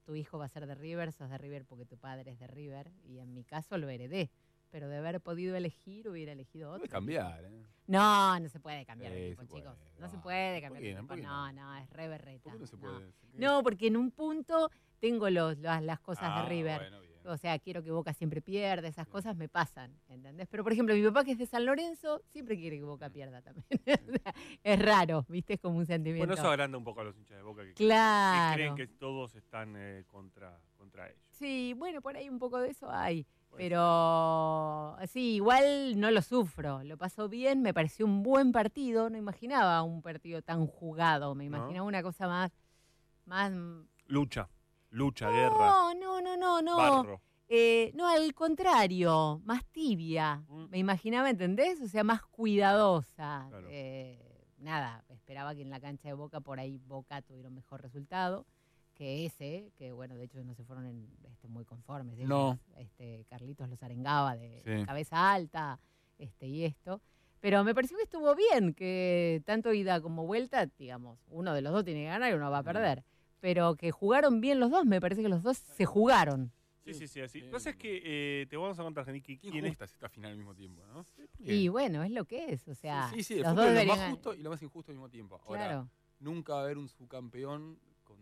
[0.05, 2.45] tu hijo va a ser de River, sos de River porque tu padre es de
[2.45, 4.29] River, y en mi caso lo heredé.
[4.71, 6.79] Pero de haber podido elegir, hubiera elegido otro.
[6.79, 7.65] Puede cambiar, ¿eh?
[7.87, 9.77] No, no se puede cambiar de equipo, chicos.
[9.99, 10.99] No se Ah, puede ¿por cambiar de no?
[10.99, 11.07] equipo.
[11.09, 11.75] ¿Por qué No, no?
[11.77, 12.43] es re berreta.
[12.43, 13.13] ¿Por qué no se puede?
[13.33, 16.79] No, porque en un punto tengo los, las, las cosas Ah, de River.
[16.79, 17.11] bueno, bien.
[17.25, 20.47] O sea, quiero que Boca siempre pierda, esas cosas me pasan, ¿entendés?
[20.49, 23.41] Pero, por ejemplo, mi papá que es de San Lorenzo, siempre quiere que Boca pierda
[23.43, 23.67] también.
[24.63, 25.53] Es raro, ¿viste?
[25.55, 26.25] Es como un sentimiento.
[26.27, 28.55] Bueno, eso agranda un poco a los hinchas de Boca que, que claro.
[28.55, 31.21] creen que todos están eh, contra, contra ellos.
[31.31, 33.27] Sí, bueno, por ahí un poco de eso hay.
[33.57, 36.83] Pero sí, igual no lo sufro.
[36.83, 39.09] Lo pasó bien, me pareció un buen partido.
[39.09, 41.35] No imaginaba un partido tan jugado.
[41.35, 41.57] Me ¿No?
[41.57, 42.51] imaginaba una cosa más.
[43.25, 43.51] más
[44.07, 44.49] Lucha,
[44.89, 46.77] lucha, guerra, no, no, no, no, no.
[46.77, 47.21] barro.
[47.53, 50.43] Eh, no, al contrario, más tibia.
[50.47, 50.65] Mm.
[50.69, 51.81] Me imaginaba, ¿entendés?
[51.81, 53.47] O sea, más cuidadosa.
[53.49, 53.67] Claro.
[53.69, 57.81] Eh, nada, esperaba que en la cancha de Boca por ahí Boca tuviera un mejor
[57.81, 58.45] resultado
[58.93, 62.17] que ese, que bueno, de hecho no se fueron en, este, muy conformes.
[62.17, 62.29] ellos.
[62.29, 62.59] No.
[62.77, 64.85] Este, Carlitos los arengaba de Sí.
[64.85, 65.79] cabeza alta
[66.17, 67.01] este, y esto.
[67.39, 71.73] Pero me pareció que estuvo bien, que tanto ida como vuelta, digamos, uno de los
[71.73, 73.03] dos tiene que ganar y uno va a perder.
[73.39, 76.51] Pero que jugaron bien los dos, me parece que los dos se jugaron.
[76.85, 77.39] Sí, sí, sí, así.
[77.39, 77.39] Sí.
[77.39, 80.09] Lo que pasa es que eh, te vamos a contar, Jenny, que quién es esta
[80.09, 81.03] final al mismo tiempo, ¿no?
[81.39, 83.73] Y bueno, es lo que es, o sea, sí, sí, el los dos es lo
[83.73, 85.39] deberían más justo y lo más injusto al mismo tiempo.
[85.45, 85.89] Ahora, Claro.
[86.19, 87.79] nunca va a haber un subcampeón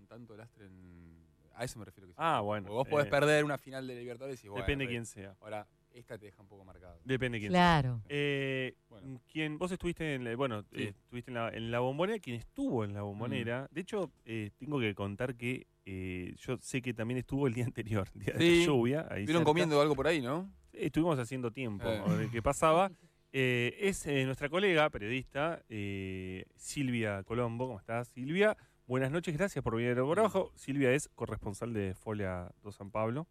[0.10, 1.18] tanto lastre en...
[1.56, 2.08] A eso me refiero.
[2.08, 2.18] Que sí.
[2.22, 2.68] Ah, bueno.
[2.68, 5.36] Porque vos podés eh, perder una final de Libertadores y bueno, Depende re- quién sea.
[5.42, 7.00] Ahora, esta te deja un poco marcado.
[7.04, 7.98] Depende quién Claro.
[8.00, 8.06] sea.
[8.10, 9.20] Eh, Bueno.
[9.58, 10.84] vos estuviste en la, bueno, Sí.
[10.84, 14.52] eh, estuviste en la, en la bombonera, quien estuvo en la bombonera, de hecho, eh,
[14.58, 18.34] tengo que contar que eh, yo sé que también estuvo el día anterior, el día
[18.36, 19.00] de la lluvia.
[19.10, 19.46] Ahí ¿Estuvieron cerca.
[19.46, 20.50] comiendo algo por ahí, no?
[20.72, 22.02] Sí, estuvimos haciendo tiempo Eh.
[22.06, 22.90] a ver qué pasaba.
[23.32, 27.68] Eh, es eh, nuestra colega, periodista, eh, Silvia Colombo.
[27.68, 28.58] ¿Cómo estás, Silvia?
[28.90, 30.52] Buenas noches, gracias por venir por abajo.
[30.56, 33.28] Silvia es corresponsal de Folia do San Pablo.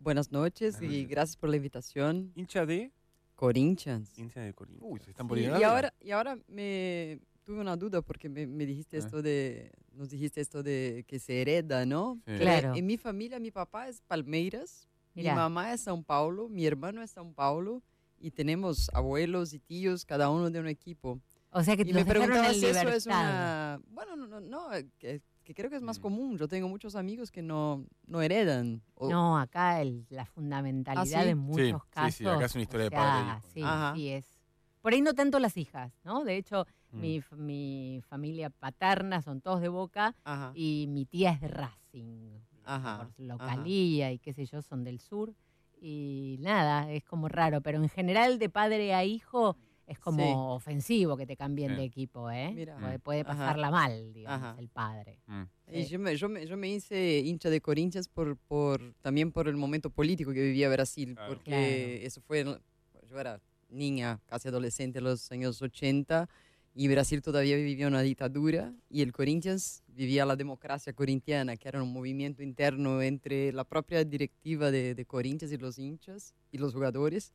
[0.00, 1.08] Buenas noches Buenas y noches.
[1.08, 2.32] gracias por la invitación.
[2.34, 2.90] Hincha de
[3.36, 4.18] Corinthians.
[4.18, 4.92] hincha de Corinthians.
[4.92, 8.28] Uy, se están por Sí, a y ahora, y ahora me tuve una duda porque
[8.28, 9.00] me, me dijiste Ah.
[9.00, 12.20] esto de, nos dijiste esto de que se hereda, ¿no?
[12.26, 12.32] Sí.
[12.38, 12.74] Claro.
[12.74, 15.32] En mi familia, mi papá es Palmeiras, Mirá.
[15.32, 17.84] mi mamá es São Paulo, mi hermano es São Paulo
[18.18, 21.20] y tenemos abuelos y tíos, cada uno de un equipo.
[21.50, 22.96] O sea que Y te me los dejaron preguntaba en si eso libertad.
[22.96, 23.80] es una...
[23.88, 26.02] Bueno, no, no, no, que, que creo que es más Mm.
[26.02, 26.36] común.
[26.38, 28.82] Yo tengo muchos amigos que no, no heredan.
[28.94, 31.28] O- No, acá el- la fundamentalidad ¿Ah, sí?
[31.30, 32.14] en muchos sí, casos.
[32.16, 33.40] sí, acá es una historia o de padre.
[33.54, 33.62] Sí,
[33.94, 34.26] sí es.
[34.82, 36.24] Por ahí no tanto las hijas, ¿no?
[36.24, 37.00] De hecho, Mm.
[37.00, 41.48] mi, f- mi familia paterna son todos de Boca Ajá, y mi tía es de
[41.48, 42.38] Racing.
[42.64, 42.98] ajá.
[43.16, 45.34] por localía y qué sé yo, son del sur.
[45.80, 49.56] Y nada, es como raro, pero en general de padre a hijo
[49.88, 50.32] es como Sí.
[50.36, 51.76] ofensivo que te cambien Sí.
[51.76, 52.52] de equipo, ¿eh?
[52.54, 52.76] Mira.
[52.78, 53.28] Puede, puede Ajá.
[53.30, 54.60] pasarla mal, digamos, Ajá.
[54.60, 55.18] el padre.
[55.26, 55.42] Mm.
[55.72, 59.48] Y yo, me, yo, me, yo me hice hincha de Corinthians por, por, también por
[59.48, 61.28] el momento político que vivía Brasil, Claro.
[61.34, 62.06] porque Claro.
[62.06, 62.58] eso fue, en-
[63.08, 66.28] yo era niña, casi adolescente en los años 80,
[66.74, 71.82] y Brasil todavía vivía una dictadura, y el Corinthians vivía la democracia corintiana, que era
[71.82, 76.72] un movimiento interno entre la propia directiva de, de Corinthians y los hinchas y los
[76.74, 77.32] jugadores,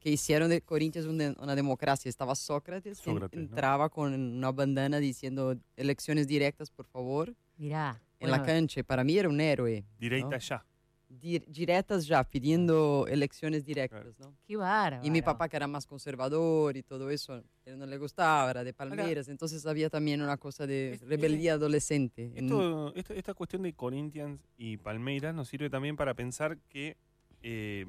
[0.00, 2.08] que hicieron de Corinthians una, una democracia.
[2.08, 3.44] Estaba Sócrates, que Sócrates, ¿no?
[3.46, 8.00] entraba con una bandana diciendo elecciones directas, por favor Mirá.
[8.18, 8.82] en la cancha.
[8.82, 9.84] Para mí era un héroe.
[9.98, 10.38] Directa ¿no?
[10.38, 10.66] ya.
[11.12, 14.32] Di- Directas ya, pidiendo elecciones directas, ¿no?
[14.46, 15.04] Qué bárbaro.
[15.04, 18.62] Y mi papá, que era más conservador y todo eso, él no le gustaba, era
[18.62, 19.26] de Palmeiras.
[19.28, 22.32] Entonces había también una cosa de Es- rebeldía adolescente.
[22.36, 26.96] en- Esto, esto- esta cuestión de Corinthians y Palmeiras nos sirve también para pensar que
[27.42, 27.86] eh,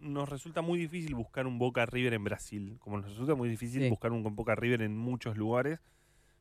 [0.00, 3.82] nos resulta muy difícil buscar un Boca River en Brasil, como nos resulta muy difícil
[3.82, 3.88] Sí.
[3.90, 5.80] buscar un Boca River en muchos lugares,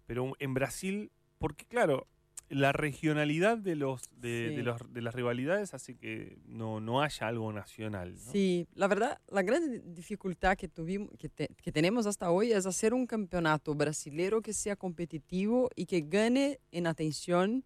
[0.05, 2.07] pero en Brasil, porque claro,
[2.47, 4.55] la regionalidad de los de, Sí.
[4.57, 8.13] de los- de las rivalidades hace que no, no haya algo nacional.
[8.13, 8.31] ¿no?
[8.31, 12.67] Sí, la verdad, la gran dificultad que, tuvimos, que, te- que tenemos hasta hoy es
[12.67, 17.63] hacer un campeonato brasilero que sea competitivo y que gane en atención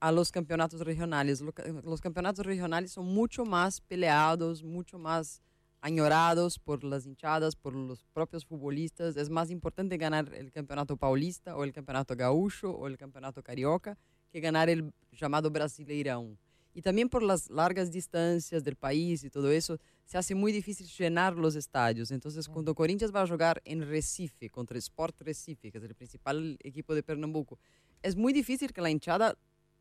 [0.00, 1.42] a los campeonatos regionales.
[1.84, 5.42] Los campeonatos regionales son mucho más peleados, mucho más
[5.82, 9.16] añorados por las hinchadas, por los propios futbolistas.
[9.16, 13.96] Es más importante ganar el campeonato paulista o el campeonato gaúcho o el campeonato carioca
[14.32, 16.36] que ganar el llamado Brasileirão.
[16.72, 20.86] Y también por las largas distancias del país y todo eso, se hace muy difícil
[20.86, 22.10] llenar los estadios.
[22.12, 26.56] Entonces, cuando Corinthians va a jugar en Recife, contra Sport Recife, que es el principal
[26.62, 27.58] equipo de Pernambuco,
[28.02, 29.36] es muy difícil que la hinchada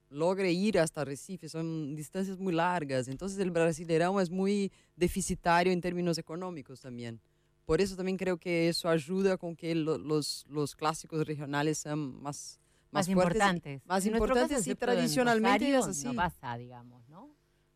[0.10, 3.08] logre ir hasta Recife, son distancias muy largas.
[3.08, 7.19] Entonces, el Brasileirão es muy deficitario en términos económicos también.
[7.65, 12.00] Por eso también creo que eso ayuda con que lo- los, los clásicos regionales sean
[12.00, 12.60] más,
[12.91, 13.86] más, más, fuertes importantes.
[13.86, 16.06] más En importantes y tradicionalmente es así.
[16.08, 17.30] No pasa, digamos, ¿no?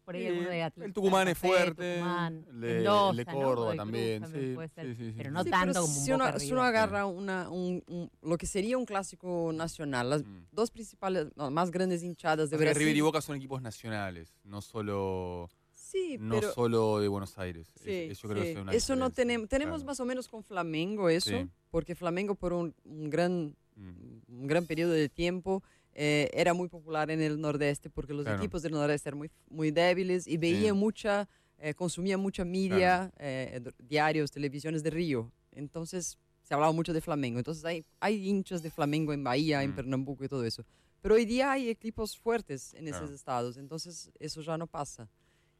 [0.03, 3.25] Por ahí alguno de el Atlanta, Tucumán es fuerte, Tucumán, el de- el Mendoza, de
[3.25, 3.31] ¿no?
[3.31, 5.13] Córdoba Cruz también, sí, puede ser, sí, sí, sí.
[5.17, 8.11] Pero no Sí, tanto pero como un si uno, si uno agarra una, un, un-
[8.21, 10.45] lo que sería un clásico nacional, las Mm.
[10.51, 12.79] dos principales, no, más grandes hinchadas de O sea que Brasil.
[12.81, 17.67] River y Boca son equipos nacionales, no solo, Sí, no pero solo de Buenos Aires.
[17.75, 18.55] Es- sí, es- yo creo que sí.
[18.55, 19.47] es una eso no tenemos.
[19.47, 19.85] Tenemos claro.
[19.87, 21.47] más o menos con Flamengo eso, Sí.
[21.69, 24.17] porque Flamengo por un, un gran, Mm.
[24.41, 25.63] un gran periodo de tiempo
[25.95, 28.39] eh, era muy popular en el Nordeste, porque los Claro.
[28.39, 30.73] equipos del Nordeste eran muy, muy débiles y veía Sí.
[30.73, 31.27] mucha,
[31.59, 35.31] eh, consumía mucha media, eh, d- diarios, televisiones de Río.
[35.51, 37.37] Entonces se hablaba mucho de Flamengo.
[37.39, 39.75] Entonces hay, hay hinchas de Flamengo en Bahía, en Mm.
[39.75, 40.65] Pernambuco y todo eso.
[41.01, 43.05] Pero hoy día hay equipos fuertes en Claro.
[43.05, 45.09] esos estados, entonces eso ya no pasa.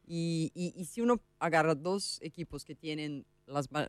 [0.06, 3.88] Y, y- y si uno agarra dos equipos que tienen las más,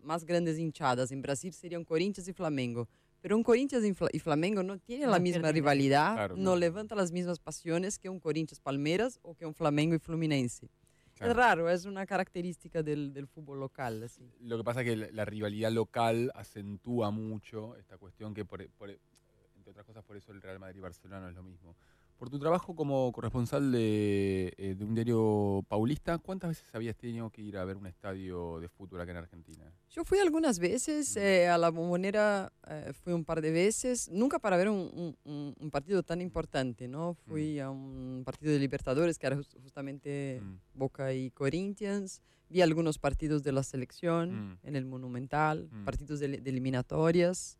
[0.00, 2.88] más grandes hinchadas en Brasil serían Corinthians y Flamengo.
[3.20, 6.42] Pero un Corinthians y Fla- y Flamengo no tienen No la misma rivalidad, Claro, no
[6.42, 6.56] claro.
[6.56, 10.68] levanta las mismas pasiones que un Corinthians Palmeiras o que un Flamengo y Fluminense.
[11.14, 11.32] Claro.
[11.32, 14.04] Es raro, es una característica del, del fútbol local.
[14.04, 14.22] Así.
[14.40, 18.64] Lo que pasa es que la, la rivalidad local acentúa mucho esta cuestión que, por,
[18.70, 21.74] por- entre otras cosas, por eso el Real Madrid y Barcelona no es lo mismo.
[22.18, 27.30] Por tu trabajo como corresponsal de, eh, de un diario paulista, ¿cuántas veces habías tenido
[27.30, 29.72] que ir a ver un estadio de fútbol acá en Argentina?
[29.88, 31.18] Yo fui algunas veces, Mm.
[31.20, 35.54] eh, a la bombonera eh, fui un par de veces, nunca para ver un, un-
[35.60, 37.14] un- partido tan importante, ¿no?
[37.14, 40.56] Fui a un partido de Libertadores que era jus- justamente Mm.
[40.74, 44.58] Boca y Corinthians, vi algunos partidos de la selección Mm.
[44.64, 45.84] en el Monumental, Mm.
[45.84, 47.58] partidos de, de eliminatorias,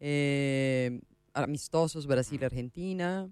[0.00, 0.98] eh,
[1.34, 2.08] amistosos Mm.
[2.08, 3.28] Brasil-Argentina,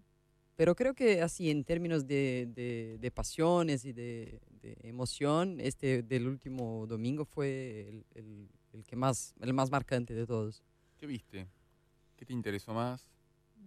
[0.57, 6.03] pero creo que así en términos de, de- de pasiones y de, de emoción, este
[6.03, 10.62] del último domingo fue el, el- el que más, el más marcante de todos.
[10.99, 11.47] ¿Qué viste?
[12.16, 13.07] ¿Qué te interesó más?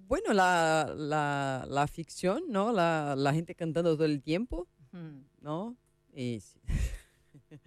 [0.07, 2.71] Bueno, la, la, la ficción, ¿no?
[2.71, 4.67] La, la gente cantando todo el tiempo.
[5.41, 5.75] ¿no?
[6.13, 6.59] Y sí.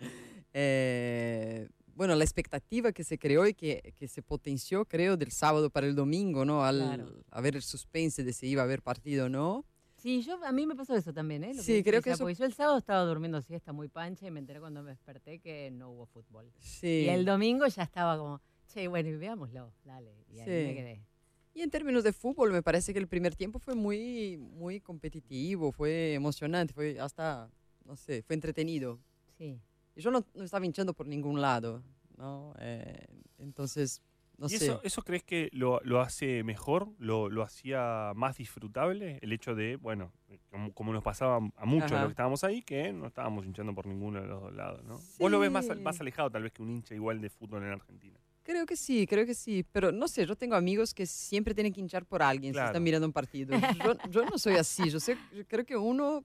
[0.55, 1.69] Eh,
[2.03, 5.87] bueno, la expectativa que se creó y que, que se potenció, creo, del sábado para
[5.87, 6.65] el domingo, ¿no?
[6.65, 7.13] Al Claro.
[7.31, 9.65] haber el suspense de si iba a haber partido o no.
[9.99, 11.55] Sí, yo, a mí me pasó eso también, ¿eh?
[11.55, 14.27] Lo Sí, dice creo que eso- Porque yo el sábado estaba durmiendo siesta muy pancha
[14.27, 16.51] y me enteré cuando me desperté que no hubo fútbol.
[16.59, 17.05] Sí.
[17.07, 20.13] Y el domingo ya estaba como, che, bueno, y veámoslo, dale.
[20.29, 20.75] Y ahí me Sí.
[20.75, 21.07] quedé.
[21.55, 25.71] Y en términos de fútbol, me parece que el primer tiempo fue muy, muy competitivo,
[25.71, 27.49] fue emocionante, fue hasta,
[27.85, 28.99] no sé, fue entretenido.
[29.39, 29.61] Sí.
[29.97, 31.83] Yo no, no estaba hinchando por ningún lado,
[32.17, 32.55] ¿no?
[32.59, 33.07] Eh,
[33.39, 34.03] entonces,
[34.39, 34.65] no ¿Y sé.
[34.67, 36.89] eso, eso crees que lo, lo hace mejor?
[36.99, 39.19] ¿Lo, ¿Lo hacía más disfrutable?
[39.23, 40.13] El hecho de, bueno,
[40.51, 43.87] como, como nos pasaba a muchos los que estábamos ahí, que no estábamos hinchando por
[43.87, 44.99] ninguno de los dos lados, ¿no?
[45.19, 45.75] Vos lo ves más, Sí.
[45.75, 48.19] más alejado tal vez que un hincha igual de fútbol en Argentina.
[48.45, 49.65] Creo que sí, creo que sí.
[49.71, 52.67] Pero no sé, yo tengo amigos que siempre tienen que hinchar por alguien Claro.
[52.67, 53.57] si están mirando un partido.
[53.85, 54.91] Yo, yo no soy así.
[54.91, 56.25] Yo, sé, yo creo que uno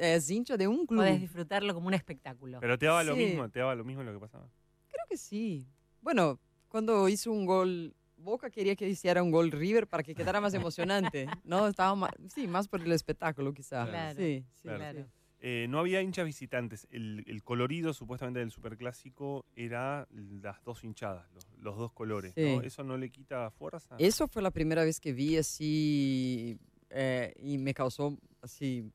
[0.00, 1.00] es hincha de un club.
[1.00, 2.58] Podés disfrutarlo como un espectáculo.
[2.60, 3.24] Pero te daba lo Sí.
[3.24, 4.48] mismo, te daba lo mismo lo que pasaba.
[4.88, 5.66] Creo que sí.
[6.00, 10.42] Bueno, cuando hizo un gol Boca, quería que hiciera un gol River para que quedara
[10.42, 11.26] más emocionante.
[11.42, 13.86] No, estaba más, sí, más por el espectáculo quizá.
[13.88, 14.18] Claro.
[14.18, 15.04] Sí, sí, Claro.
[15.04, 15.10] sí.
[15.42, 16.86] Eh, no había hinchas visitantes.
[16.90, 20.06] El, el colorido supuestamente del superclásico era
[20.42, 22.34] las dos hinchadas, los, los dos colores.
[22.36, 22.60] ¿no?
[22.60, 22.66] Sí.
[22.66, 23.96] ¿Eso no le quita fuerza?
[23.98, 26.58] Eso fue la primera vez que vi así
[26.90, 28.90] eh, y me causó así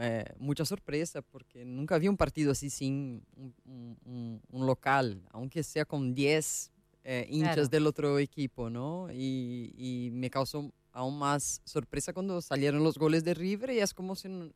[0.00, 5.22] eh, mucha sorpresa porque nunca vi un partido así sin un, un- un- un local,
[5.30, 6.70] aunque sea con 10
[7.04, 7.68] eh, hinchas Claro.
[7.68, 9.08] del otro equipo, ¿no?
[9.12, 13.94] Y, y me causó aún más sorpresa cuando salieron los goles de River y es
[13.94, 14.50] como si no,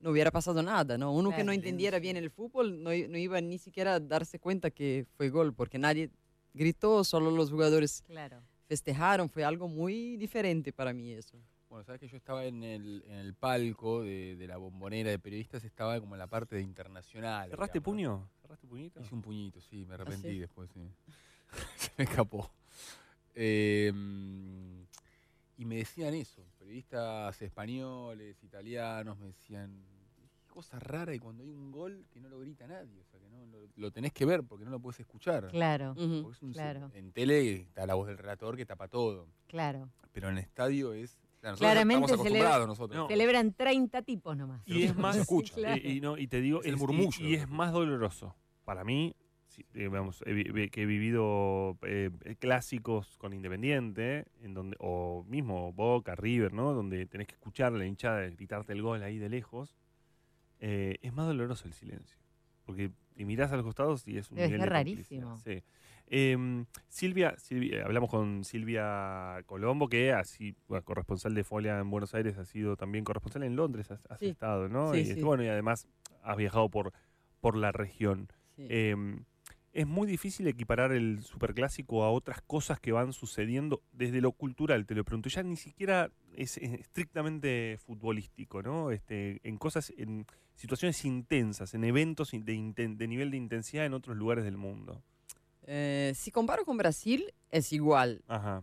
[0.00, 1.12] no hubiera pasado nada, ¿no?
[1.12, 4.70] Uno que no entendiera bien el fútbol no, no iba ni siquiera a darse cuenta
[4.70, 6.10] que fue gol porque nadie
[6.54, 8.40] gritó, solo los jugadores Claro.
[8.66, 11.38] festejaron, fue algo muy diferente para mí eso.
[11.70, 15.20] Bueno, sabes que yo estaba en el, en el palco de, de la bombonera de
[15.20, 17.48] periodistas, estaba como en la parte de internacional.
[17.48, 18.18] ¿Cerraste digamos, ¿no?
[18.18, 18.30] puño?
[18.42, 19.00] ¿Cerraste puñito?
[19.00, 20.38] Hice un puñito, sí, me arrepentí sí?
[20.40, 20.80] después, sí.
[21.76, 22.50] Se me escapó.
[23.36, 23.92] Eh,
[25.58, 29.70] y me decían eso, periodistas españoles, italianos, me decían,
[30.16, 33.20] "Qué cosa rara y cuando hay un gol que no lo grita nadie, o sea,
[33.20, 35.46] que no lo, lo tenés que ver porque no lo puedes escuchar.
[35.48, 35.92] Claro.
[35.96, 36.90] Es un- claro.
[36.94, 39.88] En tele está la voz del relator que tapa todo, Claro.
[40.12, 41.16] pero en el estadio es...
[41.40, 42.12] claro, Claramente
[42.66, 42.96] nosotros.
[42.96, 43.08] No.
[43.08, 44.62] Celebran 30 tipos nomás.
[44.66, 45.54] Y es más, se escucha.
[45.54, 45.80] Claro.
[45.82, 48.34] y, y no, y te digo, Es el y- murmullo y, es más doloroso.
[48.64, 49.14] Para mí,
[49.48, 56.52] sí, vi- que he vivido eh, clásicos con Independiente, en donde, o mismo Boca, River,
[56.52, 56.72] ¿no?
[56.72, 59.76] Donde tenés que escuchar a la hinchada gritarte el gol ahí de lejos.
[60.60, 62.18] eh, es más doloroso el silencio.
[62.66, 65.38] Porque te mirás a los costados y es un Debe nivel ser de complicidad, rarísimo.
[65.38, 65.64] sí.
[66.12, 72.14] Em, Silvia, Silvia- hablamos con Silvia Colombo, que así, bueno, corresponsal de Folia en Buenos
[72.14, 74.26] Aires, ha sido también corresponsal en Londres, has, has Sí.
[74.26, 74.92] estado, ¿no?
[74.92, 75.22] Sí, y, sí.
[75.22, 75.86] Bueno, y además
[76.24, 76.92] has viajado por,
[77.40, 78.28] por la región.
[78.58, 79.24] Em,
[79.72, 84.84] es muy difícil equiparar el superclásico a otras cosas que van sucediendo desde lo cultural,
[84.86, 85.28] te lo pregunto.
[85.28, 88.90] Ya ni siquiera es eh, estrictamente futbolístico, ¿no?
[88.90, 93.86] Este, en cosas, en situaciones intensas, en eventos in- de, inten- de nivel de intensidad
[93.86, 95.04] en otros lugares del mundo.
[95.66, 98.22] Eh, si comparo con Brasil, es igual.
[98.26, 98.62] Ajá.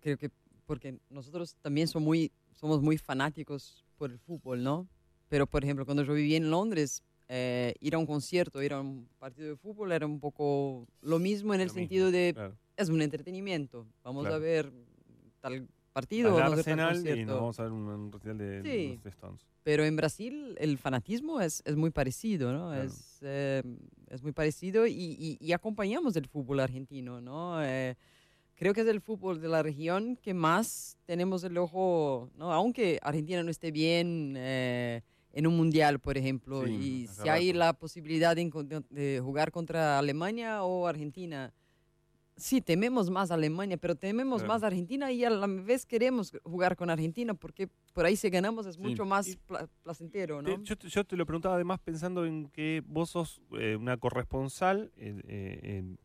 [0.00, 0.30] Creo que
[0.66, 4.88] porque nosotros también somos muy, somos muy fanáticos por el fútbol, ¿no?
[5.28, 8.80] Pero, por ejemplo, cuando yo vivía en Londres, eh, ir a un concierto, ir a
[8.80, 12.32] un partido de fútbol era un poco lo mismo en el Lo mismo, sentido de
[12.34, 12.56] Claro.
[12.76, 13.86] es un entretenimiento.
[14.04, 14.36] Vamos Claro.
[14.36, 14.72] a ver
[15.40, 15.68] tal
[16.00, 17.24] partido Al Arsenal y concierto.
[17.32, 19.00] nos vamos a ver un, un recital de Sí.
[19.02, 19.40] los Stones.
[19.62, 22.68] Pero en Brasil el fanatismo es, es muy parecido, ¿no?
[22.68, 22.82] Claro.
[22.84, 23.62] Es, eh,
[24.10, 27.64] es muy parecido y, y- y acompañamos el fútbol argentino, ¿no?
[27.64, 27.96] Eh,
[28.56, 32.52] creo que es el fútbol de la región que más tenemos el ojo, ¿no?
[32.52, 35.00] Aunque Argentina no esté bien eh,
[35.32, 37.58] en un mundial, por ejemplo, Sí, y si hay rato.
[37.58, 41.54] la posibilidad de, de jugar contra Alemania o Argentina.
[42.38, 44.52] Sí, tememos más a Alemania, pero tememos Claro.
[44.54, 48.28] más a Argentina y a la vez queremos jugar con Argentina porque por ahí si
[48.28, 48.80] ganamos es Sí.
[48.82, 50.62] mucho más pla- placentero, Te- ¿no?
[50.62, 54.92] yo, te- yo te lo preguntaba además pensando en que vos sos eh, una corresponsal
[54.96, 55.98] eh, eh, en-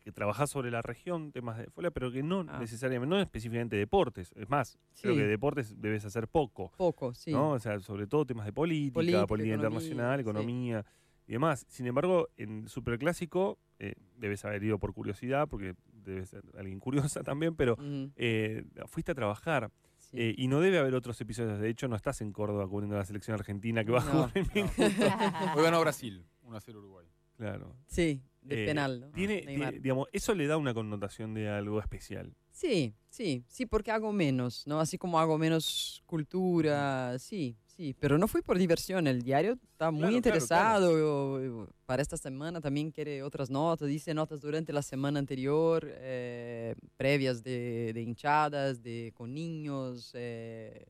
[0.00, 2.58] que trabajás sobre la región, temas de folia, pero que no Ah.
[2.58, 4.32] necesariamente, no específicamente deportes.
[4.36, 7.30] Es más, creo que deportes debes hacer poco, Poco, sí.
[7.30, 7.50] ¿no?
[7.50, 10.86] O sea, sobre todo temas de política, política, Política, internacional, economía, economía
[11.28, 11.64] y demás.
[11.68, 17.22] Sin embargo, en Superclásico eh, debes haber ido por curiosidad, porque debes ser alguien curiosa
[17.24, 17.76] también, pero
[18.16, 19.70] eh, fuiste a trabajar.
[19.98, 20.16] sí.
[20.18, 21.60] Eh, y no debe haber otros episodios.
[21.60, 24.46] De hecho, no estás en Córdoba cubriendo la selección argentina que va a jugar en
[24.64, 24.72] No.
[25.56, 27.06] Hoy ganó Brasil, 1-0 Uruguay.
[27.36, 27.76] Claro.
[27.86, 29.00] sí, de Eh, penal.
[29.00, 29.10] ¿no?
[29.10, 29.68] Tiene, Neymar.
[29.70, 32.34] tiene- digamos, eso le da una connotación de algo especial.
[32.50, 34.80] Sí, sí, sí, porque hago menos, ¿no?
[34.80, 39.90] Así como hago menos cultura, sí, sí, pero no fui por diversión, el diario está
[39.92, 44.40] muy Claro, claro, interesado o- o para esta semana también quiere otras notas, dice notas
[44.40, 50.86] durante la semana anterior, eh, previas de, de hinchadas, de con niños, eh,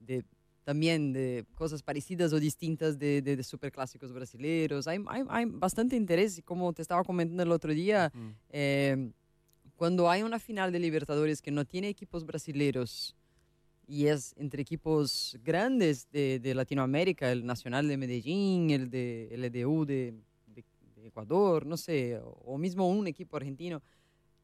[0.00, 0.24] de
[0.64, 4.88] también de cosas parecidas o distintas de, de, de superclásicos brasileños.
[4.88, 8.30] Hay, hay, hay bastante interés y como te estaba comentando el otro día, Mm.
[8.50, 9.10] eh,
[9.76, 13.14] cuando hay una final de Libertadores que no tiene equipos brasileños
[13.86, 19.44] y es entre equipos grandes de, de Latinoamérica, el Nacional de Medellín, el de el
[19.44, 20.14] EDU de,
[20.46, 20.64] de-
[20.96, 23.80] de Ecuador, no sé, o, mismo un equipo argentino,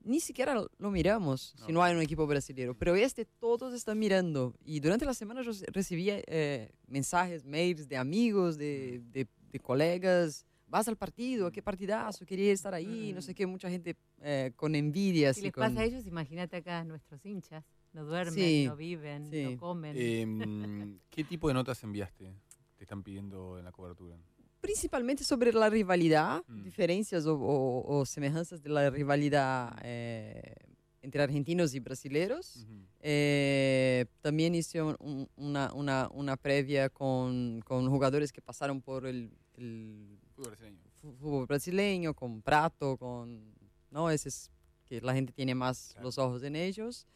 [0.04, 1.74] ni siquiera lo miramos si No.
[1.78, 2.74] no hay un equipo brasileño.
[2.74, 4.54] Pero este todos están mirando.
[4.64, 10.46] Y durante la semana yo recibía eh, mensajes, mails de amigos, de, de- de colegas.
[10.66, 14.74] Vas al partido, qué partidazo, quería estar ahí, no sé qué, mucha gente eh, con
[14.74, 15.34] envidia.
[15.34, 17.62] Si así, les con- pasa a ellos, imagínate acá a nuestros hinchas.
[17.92, 19.44] No duermen, Sí, no viven, sí.
[19.44, 19.94] no comen.
[19.98, 20.38] Em,
[21.10, 22.32] ¿Qué tipo de notas enviaste?
[22.76, 24.16] Te están pidiendo en la cobertura.
[24.60, 26.62] Principalmente sobre la rivalidad, Mm.
[26.62, 30.54] diferencias o, o- o semejanzas de la rivalidad eh,
[31.02, 32.56] entre argentinos y brasileños.
[32.64, 32.86] Ujú.
[33.00, 39.04] Eh, también hice un- un- una, una, una previa con, con jugadores que pasaron por
[39.06, 40.78] el, el Fútbol brasileño.
[40.94, 43.52] fútbol brasileño, con Prato, con
[43.90, 44.50] no esos
[44.86, 46.04] que la gente tiene más Claro.
[46.06, 47.06] los ojos en ellos.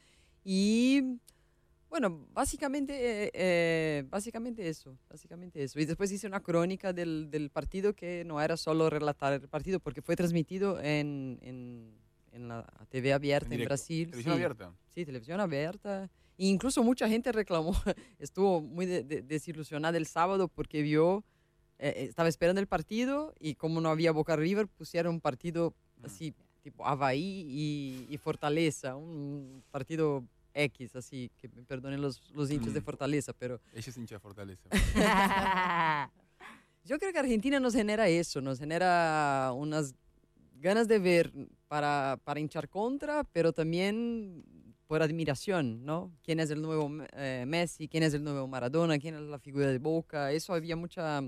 [0.48, 1.18] Y
[1.90, 5.80] bueno, básicamente, eh, eh, básicamente eso, básicamente eso.
[5.80, 9.80] Y después hice una crónica del, del partido que no era solo relatar el partido,
[9.80, 11.90] porque fue transmitido en, en,
[12.30, 13.70] en la TV abierta en, directo.
[13.70, 14.06] Brasil.
[14.10, 14.36] Televisión sí.
[14.36, 14.72] abierta.
[14.94, 16.04] Sí, televisión abierta.
[16.38, 17.72] E incluso mucha gente reclamó,
[18.20, 21.24] estuvo muy de- de- desilusionada el sábado porque vio,
[21.80, 25.74] eh, eh, estaba esperando el partido y como no había Boca River, pusieron un partido
[25.98, 26.04] Mm.
[26.04, 30.22] así, tipo Havaí y, y Fortaleza, un partido
[30.56, 32.84] X, así, que me perdonen los, los hinchas de Mm.
[32.84, 34.68] Fortaleza, pero Ella es hincha de Fortaleza.
[36.84, 39.94] yo creo que Argentina nos genera eso, nos genera unas
[40.60, 41.32] ganas de ver
[41.68, 44.44] para, para hinchar contra, pero también
[44.86, 46.12] por admiración, ¿no?
[46.22, 47.88] ¿Quién es el nuevo eh, Messi?
[47.88, 48.98] ¿Quién es el nuevo Maradona?
[48.98, 50.30] ¿Quién es la figura de Boca?
[50.32, 51.22] Eso había mucha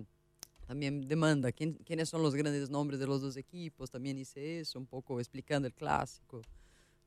[0.67, 1.51] también demanda.
[1.51, 3.91] ¿Quién, ¿Quiénes son los grandes nombres de los dos equipos?
[3.91, 6.41] También hice eso, un poco explicando el clásico,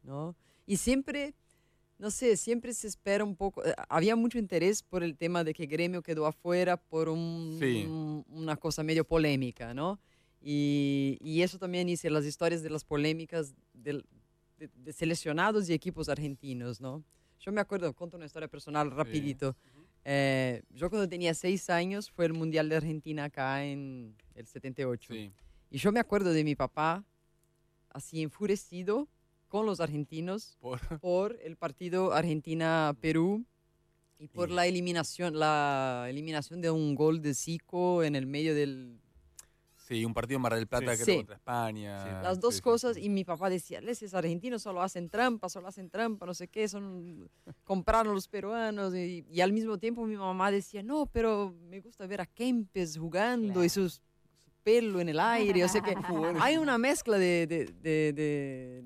[0.03, 0.35] ¿no?
[0.65, 1.33] Y siempre,
[2.01, 3.63] no sé, siempre se espera un poco.
[3.63, 7.85] eh, había mucho interés por el tema de que Gremio quedó afuera por un- Sí.
[7.87, 9.99] un- una cosa medio polémica, ¿no?
[10.41, 14.03] Y, y eso también hice las historias de las polémicas del-
[14.57, 17.03] de, de seleccionados y equipos argentinos, ¿no?
[17.39, 19.55] Yo me acuerdo, cuento una historia personal rapidito.
[20.03, 25.13] Eh, yo cuando tenía seis años fue el Mundial de Argentina acá en el 78.
[25.13, 25.31] Sí.
[25.69, 27.03] Y yo me acuerdo de mi papá
[27.89, 29.07] así enfurecido
[29.51, 33.45] con los argentinos Por- por el partido Argentina-Perú
[34.17, 38.55] y por Y- la eliminación, la eliminación de un gol de Zico en el medio
[38.55, 38.97] del...
[39.75, 40.99] Sí, un partido en Mar del Plata Sí.
[40.99, 41.15] que Sí.
[41.17, 42.03] contra España.
[42.03, 42.09] Sí.
[42.23, 43.01] Las dos Sí, sí, cosas sí.
[43.03, 46.69] y mi papá decía, esos argentinos solo hacen trampa, solo hacen trampa, no sé qué,
[46.69, 47.29] son
[47.65, 52.07] compraron los peruanos y, y al mismo tiempo mi mamá decía, no, pero me gusta
[52.07, 53.65] ver a Kempes jugando Claro.
[53.65, 53.95] y sus
[54.37, 55.19] su pelo en el
[55.59, 55.93] aire, o sea que
[56.39, 58.83] hay una mezcla de, de, de- de-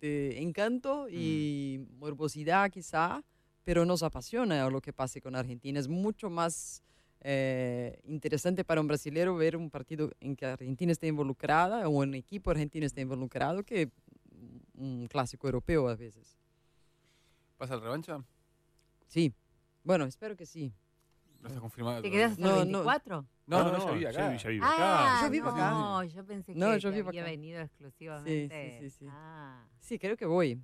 [0.00, 3.22] de encanto y morbosidad quizá,
[3.64, 5.78] pero nos apasiona lo que pase con Argentina.
[5.80, 6.82] Es mucho más
[7.20, 12.14] eh, interesante para un brasilero ver un partido en que Argentina esté involucrada o un
[12.14, 13.90] equipo argentino esté involucrado que
[14.74, 16.38] un clásico europeo a veces.
[17.56, 18.22] ¿Pasa el revancha?
[19.08, 19.32] Sí,
[19.82, 20.72] bueno, espero que sí.
[21.40, 22.02] No está confirmado.
[22.02, 22.78] ¿Te quedas hasta No, el no.
[22.84, 23.26] 24?
[23.46, 24.28] No, no, no, ya vive ya acá.
[24.30, 25.26] vi- ya vive Ah, acá.
[25.26, 25.70] Yo vivo acá.
[25.70, 27.30] no, yo pensé que, No, yo que vivo había acá.
[27.30, 28.78] venido exclusivamente.
[28.80, 29.06] sí, sí.
[29.08, 29.64] Ah.
[29.78, 30.60] Sí, creo que voy.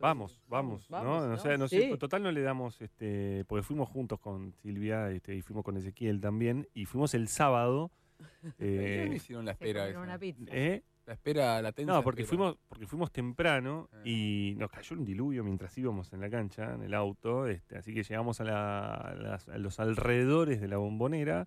[0.00, 1.26] Vamos, vamos, vamos, ¿no?
[1.28, 1.34] ¿no?
[1.34, 1.98] O sea, no sé, Sí.
[1.98, 6.20] total no le damos, este, porque fuimos juntos con Silvia este, y fuimos con Ezequiel
[6.20, 7.90] también, y fuimos el sábado.
[8.58, 9.98] ¿Qué eh, hicieron la Se espera esa?
[10.00, 10.44] una pizza.
[10.52, 10.84] ¿eh?
[11.08, 12.36] La espera, la tensa No, porque espera.
[12.38, 13.96] fuimos, porque fuimos temprano Ah.
[14.04, 17.94] y nos cayó un diluvio mientras íbamos en la cancha, en el auto, este, así
[17.94, 21.46] que llegamos a, la- a las- a los alrededores de la bombonera,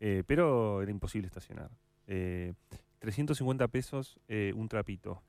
[0.00, 1.70] eh, pero era imposible estacionar.
[2.06, 2.54] Eh,
[3.00, 5.22] 350 pesos eh, un trapito.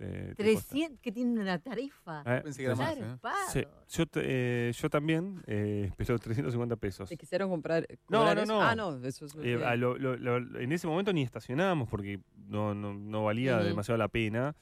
[0.00, 0.70] Eh, eh, te cuesta.
[0.70, 2.22] 300, que tiene una tarifa.
[2.26, 3.00] Eh, Pensé que era más, ¿eh?
[3.00, 3.36] Zarpado.
[3.48, 7.08] Sí, yo, eh, también, eh, pero 350 pesos.
[7.08, 7.86] ¿Te quisieron comprar?
[8.08, 8.52] No, no, eso?
[8.52, 8.60] no.
[8.62, 11.22] Ah, no, eso es lo Eh, que- a lo- lo- lo- en ese momento ni
[11.22, 14.56] estacionábamos porque no, no, no valía demasiado la pena.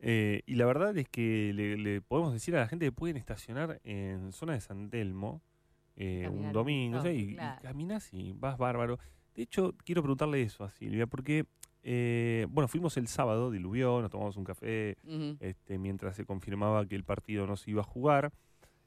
[0.00, 3.16] Eh, y la verdad es que le, le podemos decir a la gente que pueden
[3.16, 5.42] estacionar en zona de San Telmo
[5.96, 9.00] eh, un domingo y, y caminas y vas bárbaro.
[9.34, 11.46] De hecho, quiero preguntarle eso a Silvia porque,
[11.90, 14.98] eh, bueno, fuimos el sábado, diluvió, nos tomamos un café
[15.40, 18.30] este, mientras se confirmaba que el partido no se iba a jugar.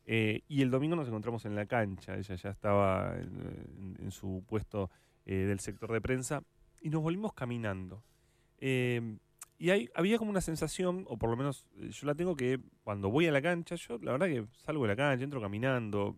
[0.05, 3.39] eh, y el domingo nos encontramos en la cancha, ella ya estaba en,
[3.77, 4.89] en- en su puesto
[5.25, 6.43] eh, del sector de prensa,
[6.79, 8.03] y nos volvimos caminando.
[8.59, 9.17] Eh,
[9.57, 12.59] y hay, había como una sensación, o por lo menos eh, yo la tengo que
[12.83, 16.15] cuando voy a la cancha, yo la verdad que salgo de la cancha, entro caminando.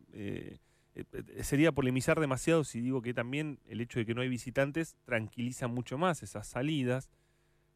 [0.95, 4.95] Eh, sería polemizar demasiado si digo que también el hecho de que no hay visitantes
[5.05, 7.09] tranquiliza mucho más esas salidas.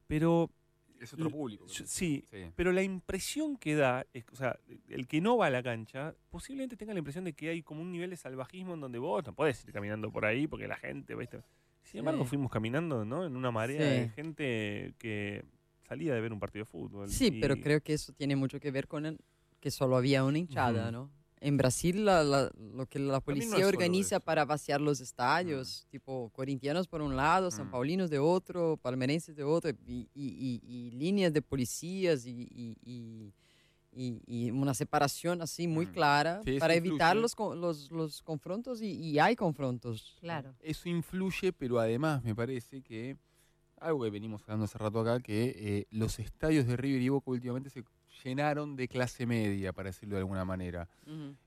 [0.07, 0.49] Pero
[0.99, 1.65] Es otro público.
[1.67, 2.37] yo- sí, Sí.
[2.55, 4.57] pero la impresión que da, es, o sea,
[4.89, 7.81] el que no va a la cancha, posiblemente tenga la impresión de que hay como
[7.81, 10.77] un nivel de salvajismo en donde vos no podés ir caminando por ahí porque la
[10.77, 11.41] gente, ¿viste?
[11.83, 12.29] Sin embargo, Sí.
[12.29, 13.25] fuimos caminando, ¿no?
[13.25, 13.85] En una marea Sí.
[14.01, 15.43] de gente que
[15.87, 17.09] salida de ver un partido de fútbol.
[17.09, 19.19] Sí, pero creo que eso tiene mucho que ver con el-
[19.59, 20.91] que solo había una hinchada.
[20.91, 21.09] ¿no?
[21.39, 25.85] En Brasil, la- la- lo que la no policía solo organiza para vaciar los estadios,
[25.91, 27.71] tipo corintianos por un lado, San Mm.
[27.71, 32.75] Paulinos de otro, palmeirenses de otro, y, y- y- y líneas de policías y, y-
[32.83, 33.33] y-
[33.91, 35.91] y- y una separación así muy Mm.
[35.91, 40.17] clara Sí, para evitar los, los, los confrontos y, y hay confrontos.
[40.19, 40.55] Claro.
[40.61, 43.15] Eso influye, pero además me parece que
[43.79, 47.29] algo que venimos hablando hace rato acá, que eh, los estadios de River y Boca
[47.29, 47.83] últimamente se
[48.23, 50.87] llenaron de clase media, para decirlo de alguna manera.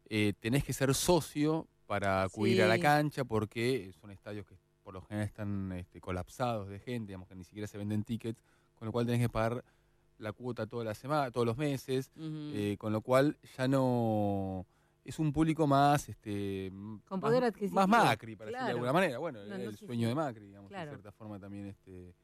[0.08, 4.94] Eh, tenés que ser socio para acudir a la cancha porque son estadios que por
[4.94, 8.42] lo general están este, colapsados de gente, digamos que ni siquiera se venden tickets,
[8.76, 9.64] con lo cual tenés que pagar
[10.18, 14.66] la cuota toda la semana, todos los meses, eh, con lo cual ya no
[15.04, 17.74] es un público más este Con más- poder adquisitivo.
[17.86, 20.46] más Macri para decirlo de alguna manera bueno No, era no el sueño de Macri
[20.46, 20.90] digamos Claro.
[20.90, 22.14] de cierta forma también este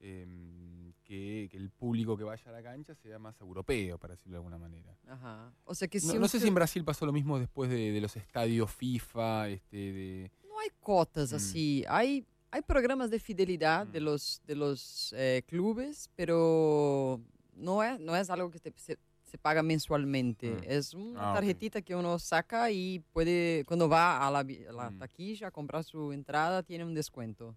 [0.00, 0.75] em,
[1.06, 4.38] que, que el público que vaya a la cancha sea más europeo para decirlo de
[4.38, 5.52] alguna manera Ajá.
[5.64, 7.70] O sea que no, si no un sé si en Brasil pasó lo mismo después
[7.70, 11.36] de, de los estadios FIFA este de No hay cotas Mm.
[11.36, 11.84] así.
[11.88, 14.04] Hay, hay programas de fidelidad de Mm.
[14.04, 17.20] los, de los eh, clubes, pero
[17.54, 20.50] no es, no es algo que te- se, se paga mensualmente.
[20.50, 20.60] Mm.
[20.66, 24.90] Es una Ah, tarjetita que uno saca y puede, cuando va a la, a la
[24.90, 24.98] Mm.
[24.98, 27.54] taquilla a comprar su entrada, tiene un descuento.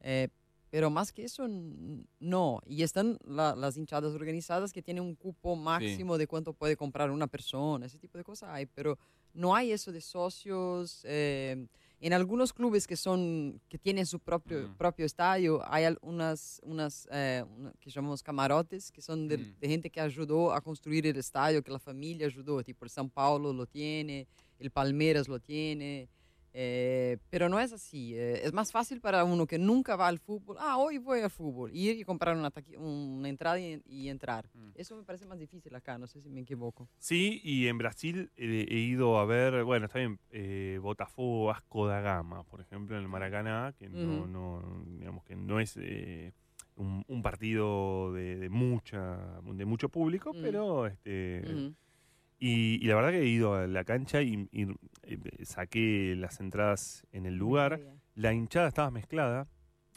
[0.00, 0.28] Eh,
[0.70, 1.46] pero más que eso,
[2.20, 2.60] no.
[2.66, 7.10] Y están la- las hinchadas organizadas que tienen un cupo máximo de cuánto puede comprar
[7.10, 8.98] una persona, ese tipo de cosas hay, pero
[9.34, 11.00] no hay eso de socios.
[11.04, 11.66] eh,
[12.02, 14.76] en algunos clubes que son que tienen su propio Mm.
[14.78, 19.54] propio estadio hay unas unas eh, una- que llamamos camarotes que son de, Mm.
[19.60, 23.10] de gente que ayudó a construir el estadio que la familia ayudó tipo el São
[23.10, 24.26] Paulo lo tiene
[24.58, 26.08] el Palmeiras lo tiene
[26.52, 30.18] eh, pero no es así eh, es más fácil para uno que nunca va al
[30.18, 34.48] fútbol ah hoy voy al fútbol ir y comprar una, una entrada y, y entrar
[34.54, 34.70] Mm.
[34.74, 38.30] eso me parece más difícil acá no sé si me equivoco Sí, y en Brasil
[38.36, 40.18] eh, he ido a ver, bueno, está bien,
[40.82, 45.60] Botafogo Vasco da Gama, por ejemplo, en el Maracaná, que no, no, digamos que no
[45.60, 46.32] es eh,
[46.76, 50.42] un, un partido de, de mucha de mucho público, Mm.
[50.42, 51.42] pero este.
[52.40, 54.66] Y, y la verdad que he ido a la cancha y, y,
[55.04, 57.80] eh, saqué las entradas en el lugar.
[58.14, 59.46] La hinchada estaba mezclada,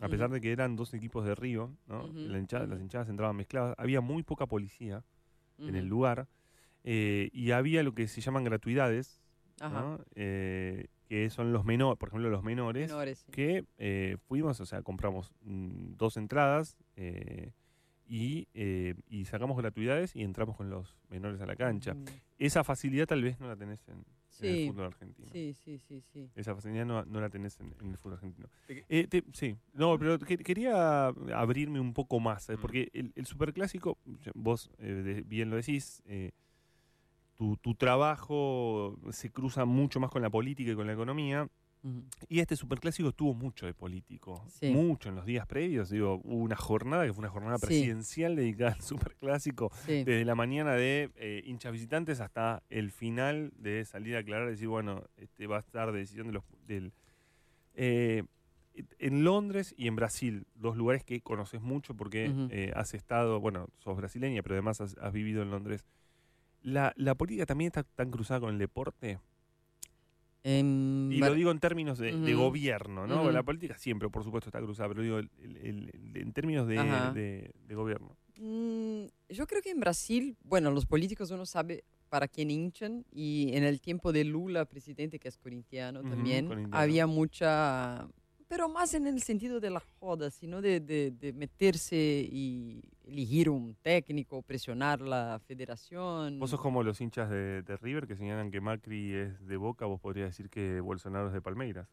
[0.02, 2.08] a pesar de que eran dos equipos de Río, ¿no?
[2.14, 3.74] La hinchada- las hinchadas entraban mezcladas.
[3.78, 5.04] Había muy poca policía
[5.58, 6.28] en el lugar
[6.84, 9.22] eh, y había lo que se llaman gratuidades,
[9.62, 9.82] Ajá.
[9.82, 10.00] ¿no?
[10.16, 13.32] Eh, que son los menores, por ejemplo, los menores, Menores, sí.
[13.32, 17.52] que eh, fuimos, o sea, compramos mm, dos entradas eh,
[18.06, 21.94] y, eh, y sacamos gratuidades y entramos con los menores a la cancha.
[21.94, 22.04] Ujú.
[22.38, 24.04] Esa facilidad tal vez no la tenés en,
[24.42, 25.30] en el fútbol argentino.
[25.32, 26.30] Sí, sí, sí, sí.
[26.36, 28.50] Esa facilidad no, no la tenés en, en el fútbol argentino.
[28.68, 32.60] Eh, te- sí, no, pero que- quería abrirme un poco más, ¿sabes?
[32.60, 32.62] Mm.
[32.62, 33.98] porque el, el superclásico,
[34.34, 36.32] vos eh, de- bien lo decís, eh,
[37.36, 41.48] tu, tu trabajo se cruza mucho más con la política y con la economía,
[42.30, 44.72] Y este superclásico tuvo mucho de político, Sí.
[44.72, 47.66] mucho en los días previos, digo, hubo una jornada que fue una jornada Sí.
[47.66, 50.04] presidencial dedicada al superclásico, Sí.
[50.06, 54.70] desde la mañana de eh, hinchas visitantes hasta el final de salir a aclarar, decir,
[54.70, 56.94] bueno, este va a estar de decisión de los, del...
[57.76, 58.24] eh,
[58.98, 63.68] en Londres y en Brasil, dos lugares que conoces mucho porque eh, has estado, bueno,
[63.78, 65.86] sos brasileña, pero además has, has vivido en Londres.
[66.64, 69.20] La, ¿La política también está tan cruzada con el deporte?
[70.44, 73.32] En Y lo digo en términos de, gobierno, ¿no?
[73.32, 75.58] La política siempre, por supuesto, está cruzada, pero digo el- el-
[75.94, 77.12] el- en términos de, Ajá.
[77.14, 78.16] de- de gobierno.
[78.40, 83.52] Mm, yo creo que en Brasil, bueno, los políticos uno sabe para quién hinchan y
[83.56, 86.78] en el tiempo de Lula, presidente que es corintiano también, corintiano.
[86.78, 88.08] había mucha,
[88.48, 91.96] pero más en el sentido de la joda, sino de, de- de meterse
[92.32, 96.40] y elegir un técnico, presionar la federación.
[96.40, 99.86] Vos sos como los hinchas de, de River que señalan que Macri es de Boca,
[99.86, 101.88] vos podrías decir que Bolsonaro es de Palmeiras.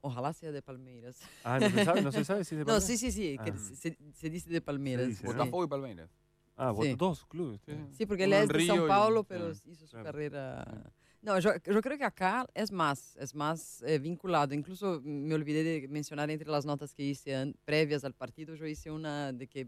[0.00, 1.20] Ojalá sea de Palmeiras.
[1.42, 2.84] Ah, no se sabe, no se sabe si es de No, Palmeiras.
[2.84, 3.56] sí, sí, sí, que Ah.
[3.56, 5.08] se, se dice de Palmeiras.
[5.08, 5.32] dice, ¿no?
[5.32, 5.36] sí.
[5.38, 6.10] Botafogo y Palmeiras
[6.58, 6.94] Ah, vos- Sí.
[6.94, 7.60] dos clubes.
[7.66, 7.72] Sí.
[7.92, 10.04] Sí, porque él es de Río São y- Paulo, pero Ah, hizo su claro.
[10.06, 10.92] carrera.
[11.26, 14.54] No, yo, yo creo que acá es más, es más eh, vinculado.
[14.54, 18.92] Incluso me olvidé de mencionar entre las notas que hice previas al partido, yo hice
[18.92, 19.66] una de que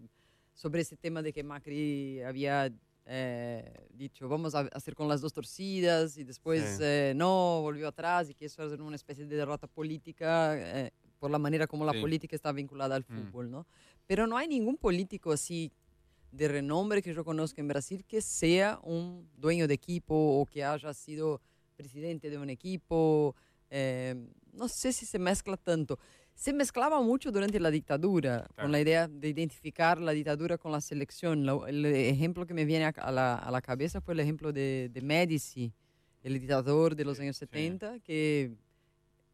[0.55, 2.73] sobre ese tema de que Macri había
[3.07, 6.83] eh, dicho vamos a hacer con las dos torcidas y después Sí.
[6.85, 11.29] eh, no, volvió atrás y que eso era una especie de derrota política eh, por
[11.33, 12.01] la manera como la Sí.
[12.01, 13.15] política está vinculada al Mm.
[13.15, 13.67] fútbol, ¿no?
[14.07, 15.73] Pero no hay ningún político así
[16.31, 20.63] de renombre que yo conozca en Brasil que sea un dueño de equipo o que
[20.63, 21.41] haya sido
[21.83, 23.35] presidente de un equipo.
[23.71, 24.15] eh,
[24.55, 25.99] no sé si se mezcla tanto.
[26.35, 28.63] se mezclaba mucho durante la dictadura, Claro.
[28.63, 31.45] con la idea de identificar la dictadura con la selección.
[31.45, 34.89] Lo- el ejemplo que me viene a, la, a la cabeza fue el ejemplo de,
[34.93, 35.73] de Médici,
[36.23, 38.53] el dictador de los años 70, que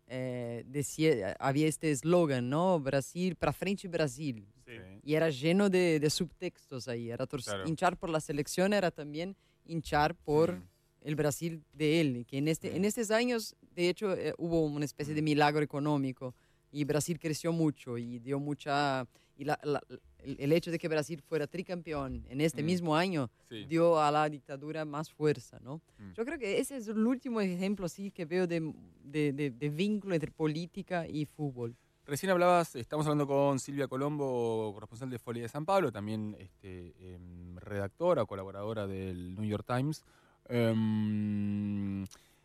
[0.09, 2.81] eh, decía, había este eslogan, ¿no?
[2.81, 4.47] Brasil, para frente Brasil.
[4.67, 4.73] Sí.
[5.03, 7.11] Y era lleno de, de subtextos ahí.
[7.11, 7.69] Era Claro.
[7.69, 9.37] Hinchar por la selección era también
[9.67, 10.59] hinchar por.
[11.05, 12.27] El Brasil de él.
[12.27, 16.35] Que en, este, en estos años, de hecho, eh, hubo una especie de milagro económico
[16.73, 19.07] y Brasil creció mucho y dio mucha...
[19.37, 19.83] Y la- la-
[20.21, 22.67] el, el hecho de que Brasil fuera tricampeón en este Mm.
[22.67, 23.65] mismo año Sí.
[23.67, 25.83] dio a la dictadura más fuerza, ¿no?
[25.99, 26.13] Mm.
[26.17, 28.73] Yo creo que ese es el último ejemplo sí que veo de,
[29.05, 31.77] de, de- de vínculo entre política y fútbol.
[32.07, 36.95] Recién hablabas, estamos hablando con Silvia Colombo, corresponsal de Folia de San Pablo, también este,
[37.15, 40.05] em, redactora colaboradora del New York Times.
[40.49, 42.05] Em,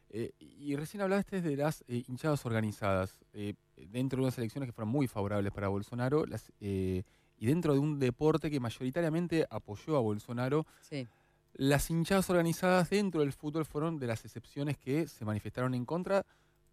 [0.09, 3.17] eh, y recién hablaste de las eh, hinchadas organizadas.
[3.33, 7.03] eh, dentro de unas elecciones que fueron muy favorables para Bolsonaro las, eh,
[7.37, 11.07] y dentro de un deporte que mayoritariamente apoyó a Bolsonaro, Sí.
[11.53, 16.25] las hinchadas organizadas dentro del fútbol fueron de las excepciones que se manifestaron en contra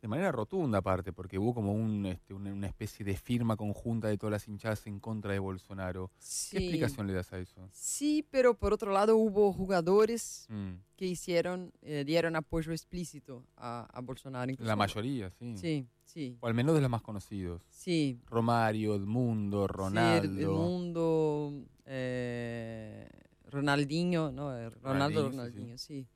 [0.02, 4.18] de manera rotunda aparte, porque hubo como un, este, una, especie de firma conjunta de
[4.18, 6.08] todas las hinchadas en contra de Bolsonaro.
[6.08, 6.56] ¿Qué Sí.
[6.58, 7.68] explicación le das a eso?
[7.72, 13.88] Sí, pero por otro lado hubo jugadores Mm, que hicieron, eh, dieron apoyo explícito a,
[13.92, 14.50] a Bolsonaro.
[14.50, 15.56] incluso- La mayoría, sí.
[15.56, 17.62] Sí, sí, O al menos de los más conocidos.
[17.70, 18.20] sí.
[18.26, 20.22] Romario, Edmundo, Ronaldo.
[20.28, 21.52] Sí, el, el mundo,
[21.86, 23.08] eh,
[23.50, 24.56] Ronaldinho, ¿no?
[24.56, 26.06] Eh, Ronaldo Ronaldinho, sí, Ronaldinho, sí.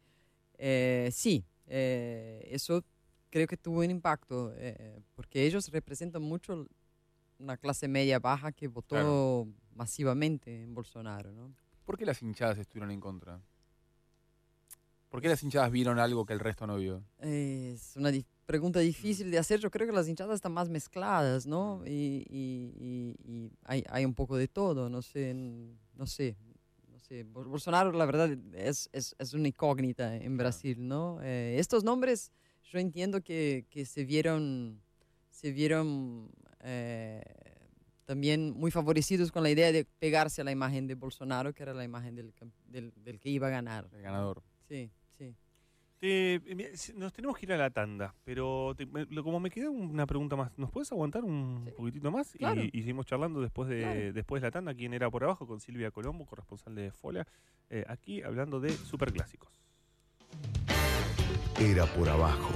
[1.12, 2.84] Sí, eh, eso
[3.30, 6.66] creo que tuvo un impacto, eh, porque ellos representan mucho
[7.38, 9.48] una clase media baja que votó Claro.
[9.74, 11.54] masivamente en Bolsonaro, ¿no?
[11.84, 13.40] ¿Por qué las hinchadas estuvieron en contra?
[15.08, 17.02] ¿Por qué las hinchadas vieron algo que el resto no vio?
[17.18, 19.58] Es una di- pregunta difícil de hacer.
[19.58, 21.50] Yo creo que las hinchadas están más mezcladas, Mm.
[21.50, 21.82] ¿no?
[21.84, 24.88] Y, y- y- y hay, hay un poco de todo.
[24.88, 26.36] No sé, no sé.
[26.92, 27.24] No sé.
[27.24, 31.18] Bol- Bolsonaro, la verdad, es, es, es una incógnita en Brasil, ¿no?
[31.22, 32.30] Eh, estos nombres,
[32.70, 34.80] yo entiendo que, que se vieron,
[35.28, 36.30] se vieron
[36.62, 37.22] eh,
[38.04, 41.74] también muy favorecidos con la idea de pegarse a la imagen de Bolsonaro, que era
[41.74, 42.32] la imagen del,
[42.66, 43.88] del, del que iba a ganar.
[43.92, 44.42] El ganador.
[44.68, 45.34] Sí, sí.
[45.98, 48.86] Te- eh, nos tenemos que ir a la tanda, pero te-
[49.22, 51.72] como me queda una pregunta más, ¿nos puedes aguantar un Sí.
[51.76, 52.34] poquitito más?
[52.36, 52.62] Y- Claro.
[52.62, 54.12] Y, seguimos charlando después de, Claro.
[54.12, 57.26] después de la tanda, quién era por abajo, con Silvia Colombo, corresponsal de Folia,
[57.68, 59.50] eh, aquí hablando de superclásicos.
[61.60, 62.54] Era por abajo.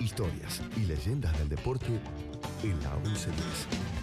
[0.00, 1.86] Historias y leyendas del deporte
[2.64, 3.95] en la 1110.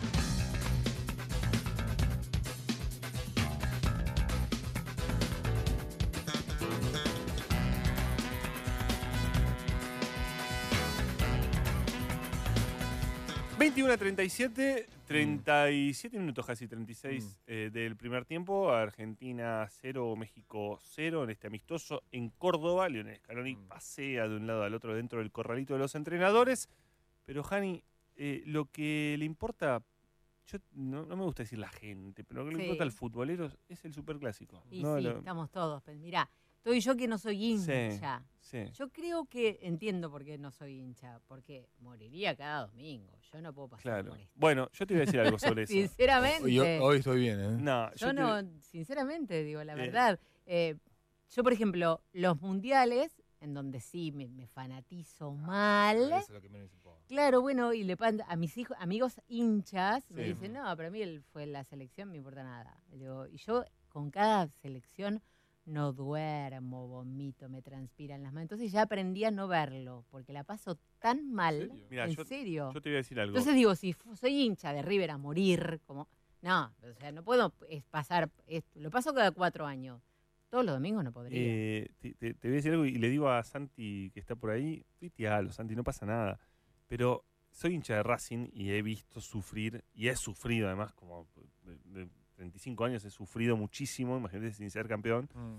[13.75, 17.29] A 37, 37 minutos casi, 36 Mm.
[17.47, 18.71] eh, del primer tiempo.
[18.71, 22.87] Argentina 0, México 0 en este amistoso en Córdoba.
[22.87, 23.67] Lionel Scaloni Mm.
[23.67, 26.69] pasea de un lado al otro dentro del corralito de los entrenadores.
[27.25, 27.83] Pero, Jani,
[28.15, 29.81] eh, lo que le importa,
[30.47, 33.49] yo no, no me gusta decir la gente, pero lo que le importa al futbolero
[33.69, 34.63] es el superclásico.
[34.69, 34.97] Y ¿no?
[34.97, 35.81] sí, Lo- estamos todos.
[35.83, 36.29] Pero mirá,
[36.63, 38.23] estoy yo que no soy hincha.
[38.39, 38.65] sí.
[38.73, 43.17] Yo creo que entiendo por qué no soy hincha, porque moriría cada domingo.
[43.33, 44.09] Yo no puedo pasar Claro.
[44.11, 44.31] por esto.
[44.35, 45.73] Bueno, yo te iba a decir algo sobre eso.
[45.73, 46.43] Sinceramente.
[46.45, 47.57] Hoy, hoy estoy bien, ¿eh?
[47.59, 49.75] No, yo te- no, sinceramente, digo la Eh.
[49.75, 50.19] verdad.
[50.45, 50.75] Eh,
[51.31, 55.97] yo, por ejemplo, los mundiales, en donde sí me, me fanatizo mal.
[55.97, 56.69] Eso es lo que menos.
[57.07, 60.91] Claro, bueno, y le pan- a mis hijos, amigos hinchas me dicen, no, pero a
[60.91, 62.79] mí fue la selección, me importa nada.
[62.93, 65.21] Y yo con cada selección
[65.65, 68.43] no duermo, vomito, me transpiran las manos.
[68.43, 71.59] Entonces ya aprendí a no verlo, porque la paso tan mal.
[71.69, 71.85] serio?
[71.89, 72.71] Mirá, en yo- serio.
[72.73, 73.31] Yo te voy a decir algo.
[73.37, 76.07] Entonces digo, si soy hincha de River a morir, como.
[76.41, 78.29] No, o sea, no puedo es, pasar.
[78.47, 78.79] esto.
[78.79, 80.01] lo paso cada cuatro años.
[80.49, 81.39] Todos los domingos no podría.
[81.41, 84.35] Eh, te, te- te voy a decir algo y le digo a Santi que está
[84.35, 86.37] por ahí, tuitealo, Santi, no pasa nada.
[86.87, 91.27] Pero soy hincha de Racing y he visto sufrir, y he sufrido además, como
[91.63, 92.09] de, de
[92.43, 95.29] 35 años he sufrido muchísimo, imagínate sin ser campeón.
[95.33, 95.57] Mm.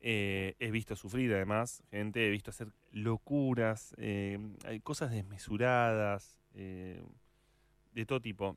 [0.00, 7.02] Eh, he visto sufrir además, gente, he visto hacer locuras, eh, hay cosas desmesuradas, eh,
[7.92, 8.56] de todo tipo.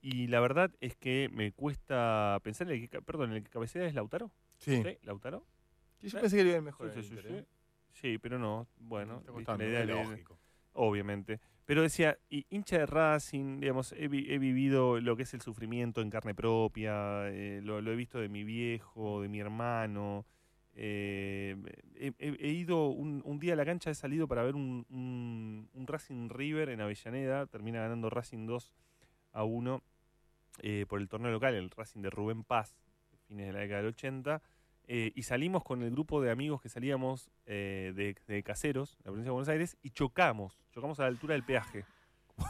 [0.00, 3.86] Y la verdad es que me cuesta pensar, en el que, perdón, el que cabecea
[3.86, 4.30] es Lautaro.
[4.58, 4.82] Sí.
[4.82, 4.98] ¿Sí?
[5.02, 5.44] ¿Lautaro?
[6.00, 6.92] Yo pensé que iba a ir mejor.
[6.92, 7.44] Sí, en sí, sí.
[7.92, 8.68] Sí, pero no.
[8.78, 10.38] Bueno, la idea es lógico.
[10.74, 11.40] obviamente.
[11.68, 16.00] Pero decía, y hincha de Racing, digamos, he, he vivido lo que es el sufrimiento
[16.00, 20.24] en carne propia, eh, lo, he visto de mi viejo, de mi hermano,
[20.72, 21.54] eh,
[21.94, 26.30] he, ido un, día a la cancha, he salido para ver un, un- un Racing
[26.30, 28.72] River en Avellaneda, termina ganando Racing 2
[29.32, 29.82] a 1
[30.62, 32.78] eh, por el torneo local, el Racing de Rubén Paz,
[33.26, 34.40] fines de la década del 80.
[34.90, 39.10] Eh, y salimos con el grupo de amigos que salíamos eh, de, de Caseros, la
[39.10, 40.58] provincia de Buenos Aires, y chocamos.
[40.72, 41.84] Chocamos a la altura del peaje.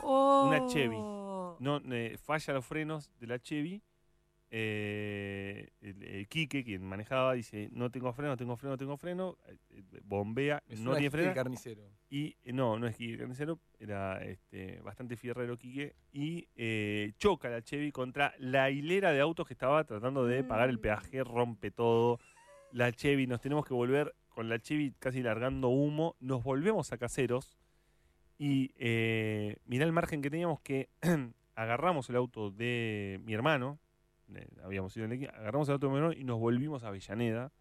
[0.04, 0.96] Una Chevy.
[0.96, 1.56] Oh.
[1.58, 3.82] No, eh, falla los frenos de la Chevy.
[4.50, 8.96] Eh, el, el Quique, quien manejaba, dice: No tengo freno, no tengo freno, no tengo
[8.96, 9.36] freno.
[9.46, 11.34] eh, eh, bombea, Es no tiene freno.
[11.34, 11.82] carnicero.
[12.10, 15.94] Y eh, no, no es Quique Carnicero, era este, bastante fierrero Quique.
[16.12, 20.70] Y eh, choca la Chevy contra la hilera de autos que estaba tratando de pagar
[20.70, 22.18] el peaje, rompe todo.
[22.72, 26.16] La Chevy, nos tenemos que volver con la Chevy casi largando humo.
[26.20, 27.58] Nos volvemos a caseros.
[28.38, 30.88] Y eh, mirá el margen que teníamos que
[31.56, 33.80] agarramos el auto de mi hermano.
[34.34, 37.52] Eh, habíamos ido en el equipo, agarramos el auto hermano y nos volvimos a Avellaneda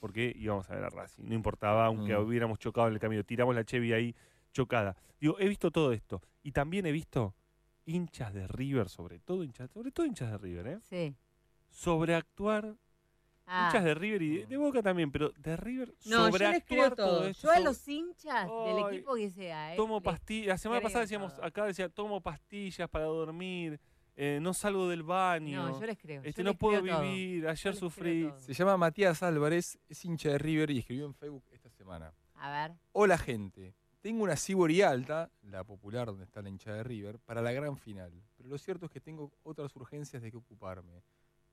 [0.00, 1.24] porque íbamos a ver a Racing.
[1.24, 2.20] No importaba, aunque Mm.
[2.26, 4.14] hubiéramos chocado en el camino, tiramos la Chevy ahí
[4.52, 4.96] chocada.
[5.20, 6.20] Digo, he visto todo esto.
[6.42, 7.34] Y también he visto
[7.86, 10.78] hinchas de River, sobre todo hinchas, sobre todo hinchas de River, ¿eh?
[10.82, 11.14] Sí.
[11.70, 12.74] Sobreactuar.
[13.46, 13.66] Ah.
[13.66, 16.64] Hinchas de River y de, de Boca también, pero de River No, yo les sobreactuar
[16.64, 17.26] creo todo todo.
[17.28, 17.46] esto.
[17.46, 19.76] Yo a los hinchas del equipo que sea, ¿eh?
[19.76, 20.46] tomo pastillas.
[20.48, 21.44] La semana pasada decíamos, todo.
[21.44, 23.78] acá decía, tomo pastillas para dormir,
[24.16, 26.22] eh, no salgo del baño, No, yo les creo.
[26.22, 28.32] este, yo no les puedo creo vivir, ayer sufrí.
[28.38, 32.12] Se llama Matías Álvarez, es hincha de River y escribió en Facebook esta semana.
[32.34, 32.76] A ver.
[32.92, 37.40] Hola gente, tengo una Sibori alta, la popular donde está la hincha de River, para
[37.42, 38.12] la gran final.
[38.36, 41.02] Pero lo cierto es que tengo otras urgencias de que ocuparme.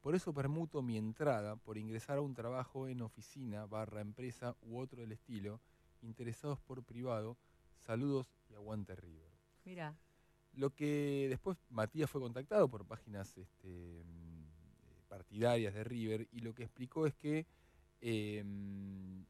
[0.02, 4.80] Por eso permuto mi entrada por ingresar a un trabajo en oficina, barra empresa u
[4.80, 5.62] otro del estilo.
[6.02, 7.38] Interesados por privado,
[7.86, 9.32] saludos y aguante River.
[9.64, 9.96] Mira.
[10.54, 16.54] Lo que después Matías fue contactado por páginas este, mm, partidarias de River y lo
[16.54, 17.46] que explicó es que
[18.02, 19.22] eh, mm,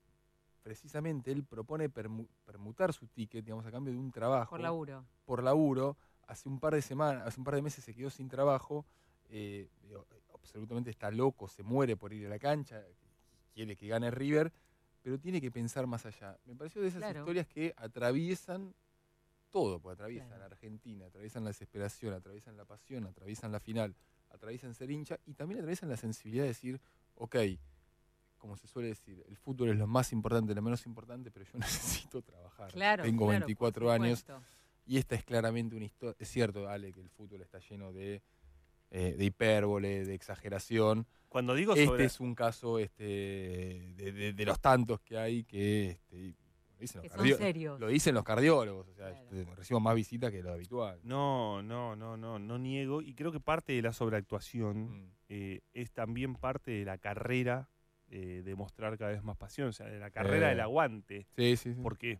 [0.63, 5.05] precisamente él propone permu- permutar su ticket, digamos, a cambio de un trabajo Por laburo.
[5.26, 5.97] por laburo.
[6.28, 8.86] Hace un par de semanas, hace un par de meses se quedó sin trabajo.
[9.34, 9.69] eh,
[10.34, 12.84] absolutamente está loco, se muere por ir a la cancha,
[13.53, 14.51] quiere que gane River,
[15.01, 16.38] pero tiene que pensar más allá.
[16.45, 17.19] Me pareció de esas Claro.
[17.19, 18.74] historias que atraviesan
[19.52, 20.45] todo, pues atraviesan Claro.
[20.45, 23.95] Argentina, atraviesan la desesperación, atraviesan la pasión, atraviesan la final,
[24.30, 26.82] atraviesan ser hincha y también atraviesan la sensibilidad de decir,
[27.16, 27.36] ok,
[28.38, 31.52] como se suele decir, el fútbol es lo más importante, lo menos importante, pero yo
[31.60, 32.72] necesito trabajar.
[32.72, 33.04] Claro.
[33.04, 34.26] Tengo claro, por 24 años
[34.88, 36.16] y esta es claramente una historia.
[36.18, 38.24] Es cierto, Ale, que el fútbol está lleno de,
[38.89, 41.06] eh, de hipérbole, de exageración.
[41.30, 42.06] Cuando digo Este sobre...
[42.06, 43.04] es un caso este,
[43.95, 45.91] de, de- de los tantos que hay que.
[45.91, 46.36] Este,
[46.82, 48.88] dicen los lo dicen los cardiólogos.
[48.89, 49.27] O sea, Claro.
[49.32, 50.99] este, recibo más visitas que lo habitual.
[51.03, 53.01] No, no, no, no, no niego.
[53.01, 55.11] Y creo que parte de la sobreactuación Mm.
[55.29, 57.69] eh, es también parte de la carrera
[58.13, 60.49] eh, de mostrar cada vez más pasión, o sea, de la carrera Eh.
[60.49, 61.27] del aguante.
[61.38, 61.79] Sí, sí, sí.
[61.82, 62.19] Porque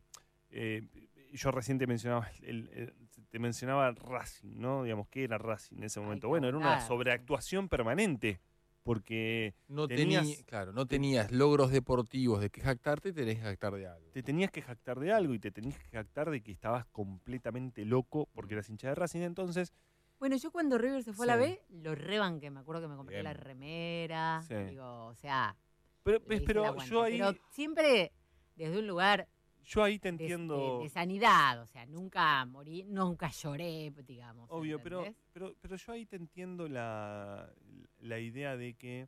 [0.50, 0.88] eh,
[1.34, 2.94] yo recién te mencionaba, el- el-
[3.30, 4.84] te mencionaba Racing, ¿no?
[4.84, 6.28] Digamos, ¿qué era Racing en ese momento?
[6.30, 8.40] Bueno, era una sobreactuación permanente,
[8.84, 13.74] porque no, tenías- tení- claro, no tenías logros deportivos de que jactarte, tenés que jactar
[13.76, 14.10] de algo.
[14.12, 17.86] te tenías que jactar de algo y te tenías que jactar de que estabas completamente
[17.86, 19.22] loco porque eras hincha de Racing.
[19.22, 19.72] Entonces,
[20.20, 21.36] Bueno, yo cuando River se fue a la.
[21.38, 22.52] B, lo rebanqué.
[22.52, 23.44] Me acuerdo que me compré la Bien.
[23.44, 24.42] remera.
[24.48, 24.54] Sí.
[24.56, 25.56] Digo, o sea.
[26.04, 28.12] pero, pero yo ahí, Pero siempre
[28.56, 29.28] desde un lugar
[29.66, 30.80] yo ahí te de, de- entiendo.
[30.82, 31.62] de sanidad.
[31.62, 34.48] O sea, nunca morí, nunca lloré, digamos.
[34.50, 37.52] Obvio, pero, pero, pero yo ahí te entiendo la,
[38.00, 39.08] la idea de que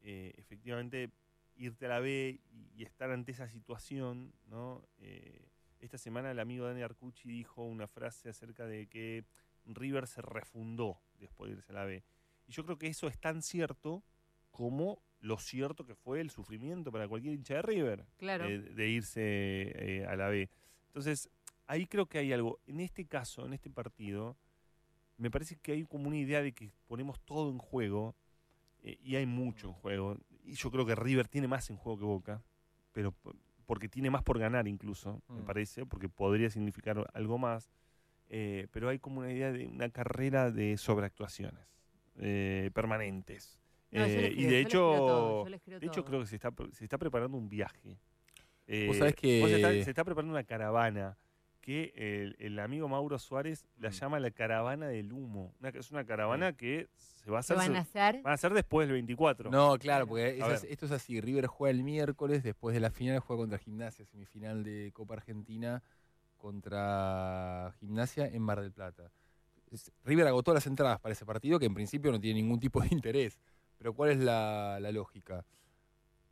[0.00, 1.10] eh, efectivamente
[1.56, 4.82] irte a la B y, y estar ante esa situación, ¿no?
[4.98, 5.48] Eh,
[5.80, 9.24] esta semana el amigo Dani Arcucci dijo una frase acerca de que
[9.66, 12.02] River se refundó después de irse a la B.
[12.46, 14.02] Y yo creo que eso es tan cierto
[14.50, 18.46] como lo cierto que fue el sufrimiento para cualquier hincha de River Claro.
[18.46, 20.48] eh, de irse eh, a la B.
[20.88, 21.28] Entonces,
[21.66, 22.60] ahí creo que hay algo.
[22.66, 24.36] En este caso, en este partido,
[25.16, 28.14] me parece que hay como una idea de que ponemos todo en juego
[28.82, 30.18] eh, y hay mucho en juego.
[30.44, 32.42] Y yo creo que River tiene más en juego que Boca,
[32.92, 33.14] pero
[33.66, 35.44] porque tiene más por ganar incluso, me Mm.
[35.46, 37.70] parece, porque podría significar algo más.
[38.30, 41.66] eh, pero hay como una idea de una carrera de sobreactuaciones
[42.16, 43.60] eh, permanentes.
[43.94, 47.36] No, Eh, y de todo, hecho, de hecho creo que se está, se está preparando
[47.38, 47.96] un viaje.
[48.66, 51.16] Eh, Vos sabés que- vos está- se está preparando una caravana
[51.60, 55.54] que el, el amigo Mauro Suárez la llama la caravana del humo.
[55.60, 58.20] Una- es una caravana que se va a ¿Qué hacer, van a hacer?
[58.22, 59.50] van a hacer después del 24.
[59.50, 60.38] No, claro, porque
[60.68, 61.20] esto es así.
[61.20, 65.82] River juega el miércoles, después de la final juega contra Gimnasia, semifinal de Copa Argentina
[66.36, 69.10] contra Gimnasia en Mar del Plata.
[69.70, 72.80] Es- River agotó las entradas para ese partido que en principio no tiene ningún tipo
[72.80, 73.38] de interés.
[73.78, 75.44] Pero ¿cuál es la, la lógica?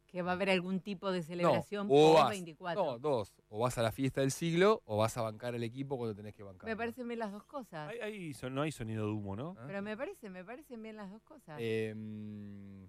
[0.06, 2.84] que va a haber algún tipo de celebración o por vas- 24.
[2.84, 3.32] No, dos.
[3.48, 6.34] O vas a la fiesta del siglo o vas a bancar al equipo cuando tenés
[6.34, 6.68] que bancar.
[6.68, 7.88] me parecen bien las dos cosas.
[7.88, 9.56] Hay- hay son- no hay sonido de humo, ¿no?
[9.58, 9.64] ¿Ah?
[9.66, 11.56] Pero me parece, me parecen bien las dos cosas.
[11.58, 12.86] Em,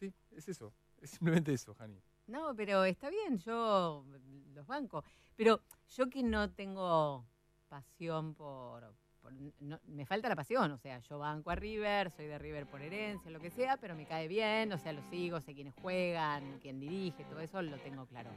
[0.00, 0.72] sí, es eso.
[1.00, 2.02] Es simplemente eso, Jani.
[2.26, 4.04] No, pero está bien, yo
[4.52, 5.04] los banco.
[5.36, 7.24] Pero yo que no tengo
[7.68, 8.82] pasión por...
[9.26, 12.66] por- no- me falta la pasión, o sea, yo banco a River, soy de River
[12.66, 15.74] por herencia, lo que sea, pero me cae bien, o sea, lo sigo, sé quiénes
[15.82, 18.30] juegan, quién dirige, todo eso lo tengo claro.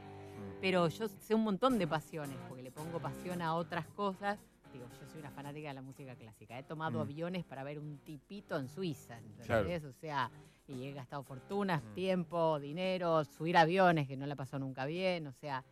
[0.60, 4.38] Pero yo sé un montón de pasiones, porque le pongo pasión a otras cosas.
[4.72, 6.58] Digo, yo soy una fanática de la música clásica.
[6.58, 7.02] He tomado Mm.
[7.02, 9.62] aviones para ver un tipito en Suiza, Claro.
[9.68, 9.84] ¿entendés?
[9.84, 10.28] O sea,
[10.66, 11.94] y he gastado fortunas, Mm.
[11.94, 15.64] tiempo, dinero, subir aviones, que no la pasó nunca bien, o sea,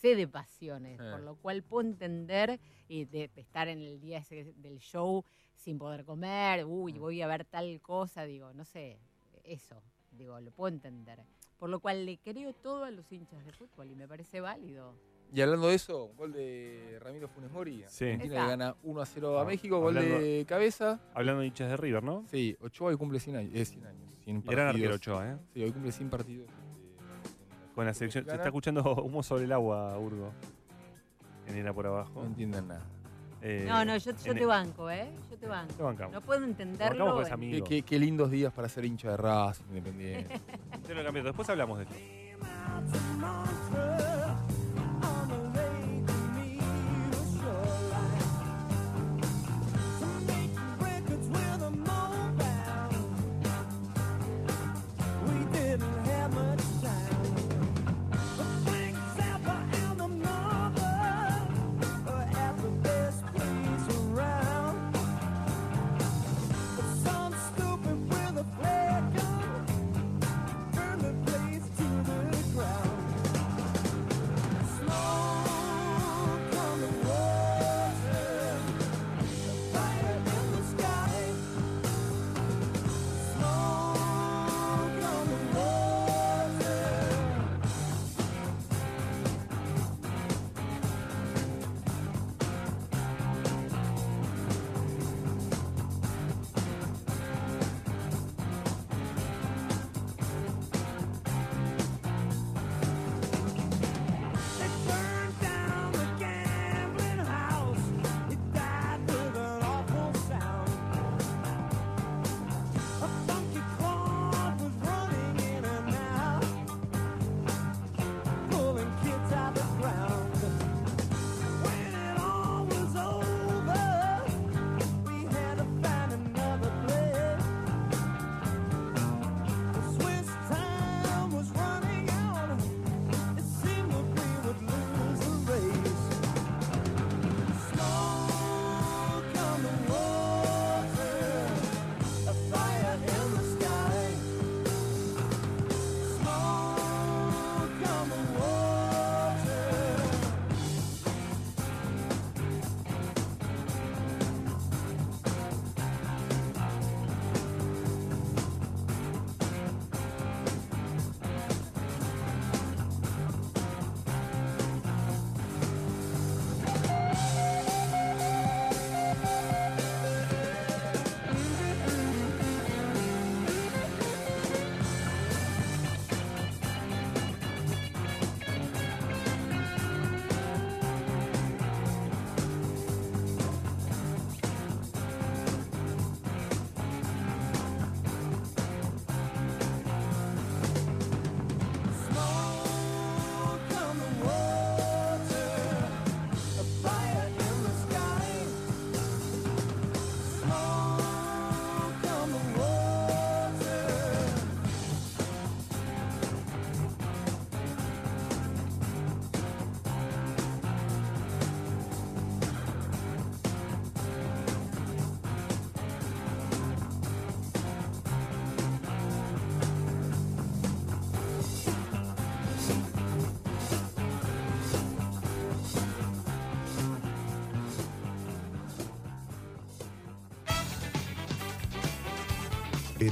[0.00, 1.10] sé de pasiones, Eh.
[1.10, 5.24] por lo cual puedo entender y de estar en el día ese del show
[5.54, 6.98] sin poder comer, uy, Mm.
[6.98, 8.98] voy a ver tal cosa, digo, no sé,
[9.44, 9.82] eso,
[10.12, 11.20] digo, lo puedo entender.
[11.58, 14.94] Por lo cual le creo todo a los hinchas de fútbol y me parece válido.
[15.32, 17.84] Y hablando de eso, gol de Ramiro Funes Mori.
[17.86, 18.04] Sí.
[18.06, 20.98] Argentina le gana 1 a 0 a Ah, México, gol hablando- de cabeza.
[21.14, 22.24] Hablando de hinchas de River, ¿no?
[22.28, 23.52] Sí, Ochoa hoy cumple 100 años.
[23.54, 24.94] eh, 100 años 100 Gran arquero.
[24.96, 25.36] Ochoa, ¿eh?
[25.52, 26.48] Sí, hoy cumple 100 partidos.
[27.80, 28.26] Con la selección.
[28.26, 30.32] Se está escuchando humo sobre el agua, Urgo.
[31.46, 32.20] En era por abajo.
[32.20, 32.82] No entienden nada.
[33.40, 35.08] Eh, no, no, yo, te banco, ¿eh?
[35.30, 35.72] Yo te banco.
[35.72, 36.12] Te bancamos.
[36.12, 37.24] No puedo entenderlo.
[37.38, 40.38] Qué, qué- qué lindos días para ser hincha de Racing Independiente.
[40.86, 41.24] Te lo cambio.
[41.24, 41.96] Después hablamos de esto.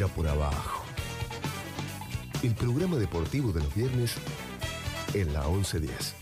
[0.07, 0.84] Por abajo.
[2.42, 4.14] El programa deportivo de los viernes
[5.14, 6.14] en la 1110.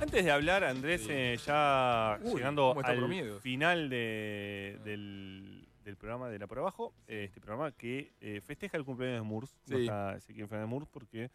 [0.00, 6.38] Antes de hablar, Andrés, eh, ya Uy, llegando al final de- del, del programa de
[6.38, 9.56] La Por Abajo, eh, este programa que eh, festeja el cumpleaños de Murs.
[9.66, 9.82] No Sí.
[9.82, 11.30] está Ezequiel Fernández Murs porque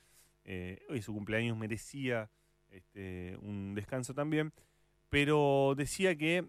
[0.45, 2.30] eh, hoy su cumpleaños merecía
[2.70, 4.53] este, un descanso también.
[5.09, 6.47] Pero decía que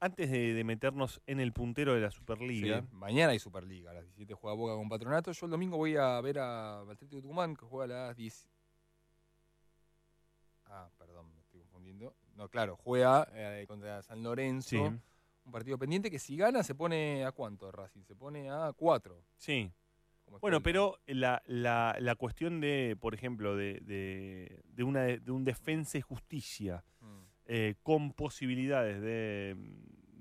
[0.00, 3.94] antes de, de meternos en el puntero de la Superliga, Sí, Mañana hay Superliga, a
[3.94, 5.32] las 17 juega Boca con Patronato.
[5.32, 8.48] Yo el domingo voy a ver a Atlético Tucumán, que juega a las 10.
[10.66, 12.14] Ah, perdón, me estoy confundiendo.
[12.36, 14.68] No, claro, juega eh, contra San Lorenzo.
[14.68, 18.02] sí, Un partido pendiente que si gana se pone a cuánto Racing?
[18.04, 19.20] Se pone a 4.
[19.36, 19.72] sí.
[20.40, 25.44] Bueno, pero la, la, la cuestión de, por ejemplo, de, de, de una, de un
[25.44, 26.84] defensa y justicia
[27.46, 29.56] eh, con posibilidades de,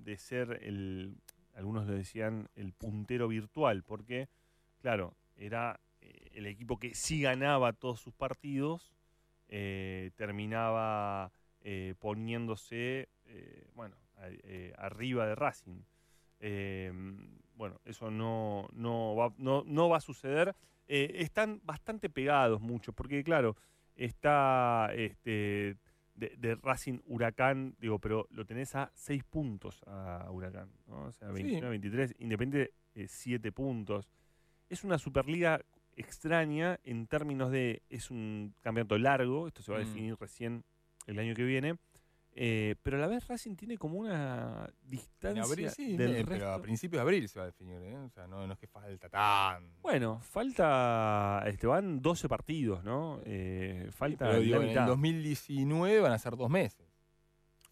[0.03, 1.17] de ser el,
[1.55, 4.29] algunos lo decían, el puntero virtual, porque,
[4.79, 8.93] claro, era eh, el equipo que sí ganaba todos sus partidos,
[9.49, 11.31] eh, terminaba
[11.61, 13.09] eh, poniéndose,
[13.75, 13.95] bueno,
[14.77, 15.81] arriba de Racing.
[17.57, 20.55] Eh, bueno, eso no, no, va, no, no va a suceder.
[20.87, 23.55] Eh, están bastante pegados muchos, porque claro,
[23.95, 25.75] está este,
[26.15, 31.05] de, de Racing Huracán, digo, pero lo tenés a 6 puntos a Huracán, ¿no?
[31.05, 31.33] O sea, Sí.
[31.43, 32.73] 29, 23, Independiente
[33.07, 34.07] 7 puntos.
[34.69, 35.61] Es una Superliga
[35.95, 39.85] extraña en términos de, es un campeonato largo, esto se va a Mm.
[39.85, 40.63] definir recién
[41.07, 41.75] el año que viene,
[42.39, 46.25] eh, pero a la vez Racing tiene como una En distancia abril sí, del eh,
[46.27, 47.97] pero a principios de abril se va a definir, ¿eh?
[47.97, 49.71] O sea, no, no es que falta tan.
[49.81, 53.19] Bueno, falta, este, van 12 partidos, ¿no?
[53.25, 54.83] Eh, falta pero digo, la en mitad.
[54.83, 56.85] el 2019 van a ser dos meses.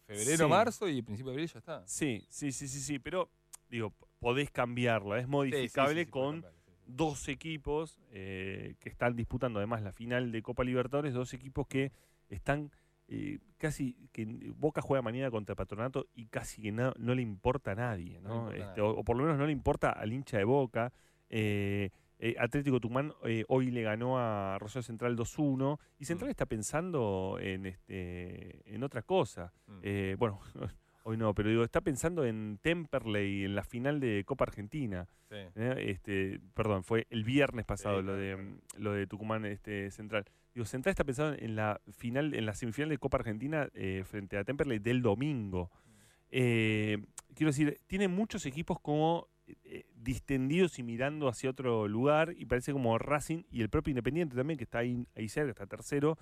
[0.06, 0.50] Febrero, Sí.
[0.50, 1.82] marzo y principio de abril ya está.
[1.86, 3.30] Sí, sí, sí, sí, sí, pero
[3.68, 6.72] digo, podés cambiarla, es Sí, sí, modificable sí, sí, con sí, sí.
[6.86, 11.92] dos equipos eh, que están disputando además la final de Copa Libertadores, dos equipos que
[12.28, 12.70] están
[13.08, 17.72] eh, casi, que Boca juega mañana contra Patronato y casi que no, no le importa
[17.72, 20.44] a nadie, No Este, o, o por lo menos no le importa al hincha de
[20.44, 20.92] Boca.
[21.28, 26.30] Eh, eh, Atlético Tucumán eh, hoy le ganó a Rosario Central 2-1 y Central Mm.
[26.30, 29.52] está pensando en, este, en otra cosa.
[29.66, 30.16] Mm.
[30.18, 30.40] Bueno,
[31.04, 35.06] hoy no, pero digo, está pensando en Temperley, en la final de Copa Argentina.
[35.28, 35.36] Sí.
[35.78, 40.24] Este, perdón, fue el viernes pasado lo de mm, lo de Tucumán este, Central.
[40.56, 44.38] Digo, Central está pensando en la final, en la semifinal de Copa Argentina eh, frente
[44.38, 45.70] a Temperley del domingo.
[46.30, 46.96] Eh,
[47.34, 49.28] quiero decir, tiene muchos equipos como
[49.64, 54.34] eh, distendidos y mirando hacia otro lugar, y parece como Racing y el propio Independiente
[54.34, 56.16] también, que está ahí, ahí cerca, está tercero,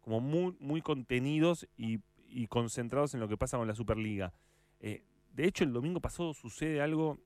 [0.00, 4.32] como muy, muy contenidos y, y concentrados en lo que pasa con la Superliga.
[4.80, 7.20] De hecho, el domingo pasado sucede algo,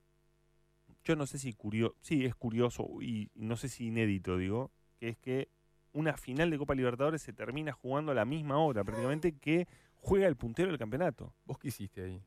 [1.04, 5.08] yo no sé si curioso, sí, es curioso y no sé si inédito, digo, que
[5.08, 5.48] es que
[5.92, 9.66] una final de Copa Libertadores se termina jugando a la misma hora prácticamente que
[9.96, 11.34] juega el puntero del campeonato.
[11.44, 12.22] ¿Vos qué hiciste ahí?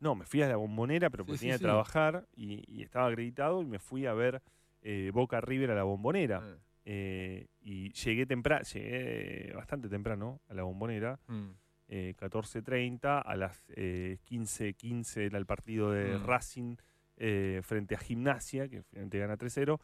[0.00, 1.64] No, me fui a la bombonera, pero Sí, porque sí, tenía que sí.
[1.64, 4.42] trabajar y, y estaba acreditado y me fui a ver
[4.82, 6.40] eh, Boca River a la bombonera.
[6.42, 6.56] Ah.
[6.84, 11.48] Eh, y llegué temprano, llegué bastante temprano a la bombonera, Mm.
[11.88, 16.24] eh, 14.30, a las eh, 15.15 era el partido de Mm.
[16.24, 16.76] Racing
[17.62, 19.80] frente a Gimnasia, que finalmente gana 3-0.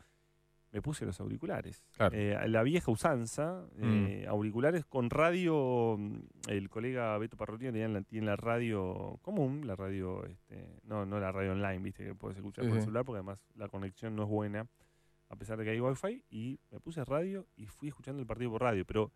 [0.73, 1.85] Me puse los auriculares.
[1.97, 2.17] Claro.
[2.17, 5.97] Eh, la vieja usanza, eh, auriculares con radio.
[5.99, 11.05] mm, El colega Beto Parrotino tenía la, tiene la radio común, la radio, este, no,
[11.05, 14.17] no la radio online, viste, que puedes escuchar por el celular, porque además la conexión
[14.17, 14.67] no es buena,
[15.29, 16.25] a pesar de que hay wifi.
[16.31, 18.87] Y me puse radio y fui escuchando el partido por radio.
[18.87, 19.13] Pero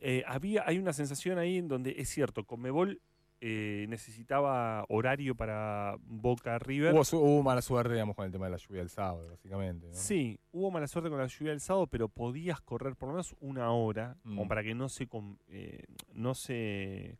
[0.00, 3.00] eh, había, hay una sensación ahí en donde es cierto, Conmebol
[3.40, 6.92] eh, necesitaba horario para Boca River.
[6.94, 9.86] Hubo, hubo mala suerte, digamos, con el tema de la lluvia del sábado, básicamente.
[9.86, 9.94] ¿no?
[9.94, 13.36] Sí, hubo mala suerte con la lluvia del sábado, pero podías correr por lo menos
[13.40, 14.48] una hora, como Mm.
[14.48, 15.08] para que no se
[15.48, 15.84] eh,
[16.14, 17.18] no se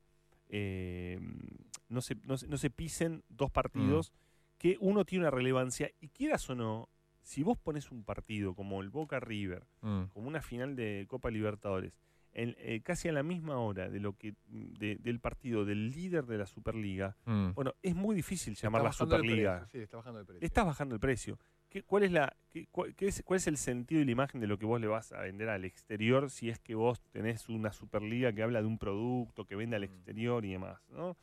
[0.49, 1.21] eh,
[1.89, 4.13] no se, no se no se pisen dos partidos
[4.59, 6.89] que uno tiene una relevancia y quieras o no,
[7.23, 10.05] si vos pones un partido como el Boca River, Mm.
[10.13, 11.93] como una final de Copa Libertadores,
[12.33, 16.27] en, eh, casi a la misma hora de lo que de- del partido del líder
[16.27, 17.51] de la Superliga, Mm.
[17.55, 19.61] bueno, es muy difícil llamarla Superliga.
[19.61, 20.41] precio, Sí, está bajando el precio.
[20.41, 21.39] Le estás bajando el precio.
[21.69, 24.41] ¿Qué, cuál, es la, qué- cuál, qué es, ¿Cuál es el sentido y la imagen
[24.41, 27.49] de lo que vos le vas a vender al exterior si es que vos tenés
[27.51, 29.85] una Superliga que habla de un producto, que vende al Mm.
[29.93, 30.81] exterior y demás?
[30.91, 31.17] ¿no?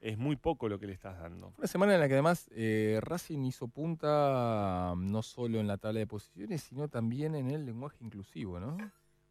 [0.00, 1.52] Es muy poco lo que le estás dando.
[1.58, 5.76] Una semana en la que además eh, Racing hizo punta mm, no solo en la
[5.76, 8.76] tabla de posiciones, sino también en el lenguaje inclusivo, ¿no?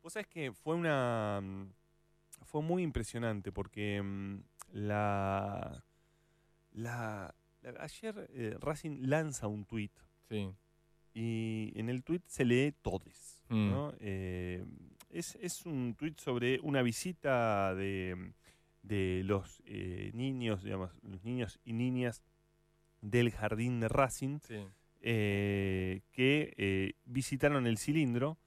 [0.10, 1.39] Vos sabés que fue una.
[1.39, 1.72] mm,
[2.41, 4.39] Fue muy impresionante porque mm,
[4.74, 5.84] la.
[6.72, 9.91] la, la- ayer eh, Racing lanza un tweet
[10.28, 10.49] Sí.
[11.14, 13.43] y en el tweet se lee todes.
[13.49, 13.70] Mm.
[13.70, 13.93] ¿no?
[13.99, 14.66] Eh,
[15.12, 18.34] es, es un tweet sobre una visita de
[18.82, 22.24] de los eh, niños, digamos, los niños y niñas
[23.01, 24.66] del jardín de Racing Sí.
[25.01, 28.39] que visitaron el cilindro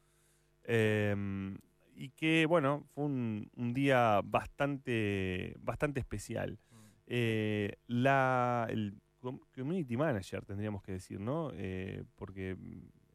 [0.65, 1.57] em,
[1.95, 6.59] y que, bueno, fue un, día bastante, bastante especial.
[7.07, 11.51] Eh, la, el com- community manager, tendríamos que decir, ¿no?
[11.55, 12.57] Eh, porque,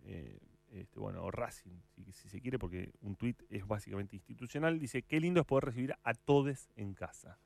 [0.03, 0.37] eh,
[0.71, 5.01] este, bueno, o Racing, si, si se quiere, porque un tuit es básicamente institucional, dice,
[5.03, 7.39] qué lindo es poder recibir a todes en casa.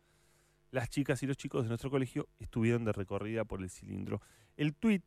[0.71, 4.21] Las chicas y los chicos de nuestro colegio estuvieron de recorrida por el cilindro.
[4.55, 5.03] El tuit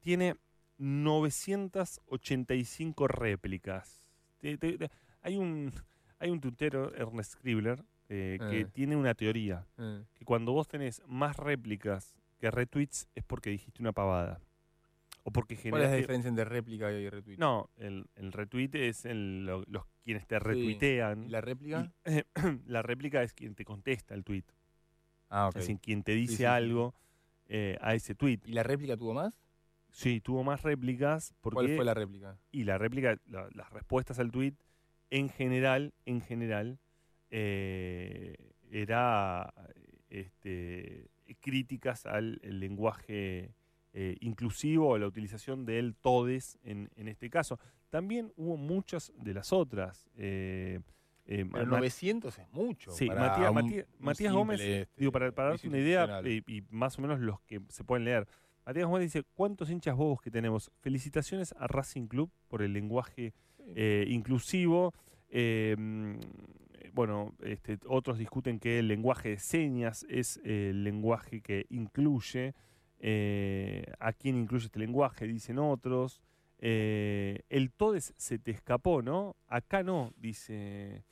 [0.00, 0.36] tiene
[0.78, 4.05] 985 réplicas.
[4.38, 4.90] Te- te- te-
[5.22, 5.72] hay un
[6.18, 8.64] hay un tuitero, Ernest Scribbler, eh, que Eh.
[8.66, 13.82] tiene una teoría, Eh, que cuando vos tenés más réplicas que retweets es porque dijiste
[13.82, 14.40] una pavada.
[15.24, 17.36] O porque ¿Cuál es la diferencia entre réplica y retweet?
[17.38, 20.44] No, el, el retweet es el- lo- los quienes te Sí.
[20.44, 21.24] retuitean.
[21.24, 21.92] ¿Y la réplica?
[22.06, 22.22] Y-
[22.66, 24.44] la réplica es quien te contesta el tweet.
[25.28, 25.56] Ah, ok.
[25.56, 26.44] Es decir, quien te dice sí, sí.
[26.44, 26.94] algo
[27.48, 28.38] eh, a ese tweet.
[28.44, 29.34] ¿Y la réplica tuvo más?
[29.96, 32.36] Sí, tuvo más réplicas porque ¿Cuál fue la réplica?
[32.52, 34.52] y la réplica, la- las respuestas al tweet
[35.08, 36.78] en general, en general,
[37.30, 38.36] eh,
[38.70, 39.54] era
[40.10, 41.08] este,
[41.40, 43.54] críticas al lenguaje
[43.94, 47.58] eh, inclusivo o la utilización del todes en, en este caso.
[47.88, 50.06] También hubo muchas de las otras.
[50.18, 50.80] eh,
[51.24, 52.90] eh, Pero Ma- 900 es mucho.
[52.90, 55.78] Sí, para Matías, un- Matías- un Matías simple, Gómez, este, digo, para, para darte una
[55.78, 58.28] idea eh, y, más o menos los que se pueden leer.
[58.66, 60.72] Matías Gómez dice, ¿cuántos hinchas bobos que tenemos?
[60.80, 64.92] Felicitaciones a Racing Club por el lenguaje eh, inclusivo.
[65.28, 66.16] Eh, mm,
[66.92, 72.54] bueno, este, otros discuten que el lenguaje de señas es el lenguaje que incluye.
[72.98, 75.28] Eh, ¿A quién incluye este lenguaje?
[75.28, 76.20] Dicen otros.
[76.58, 79.36] Eh, el todes se te escapó, ¿no?
[79.46, 81.04] Acá no, dice,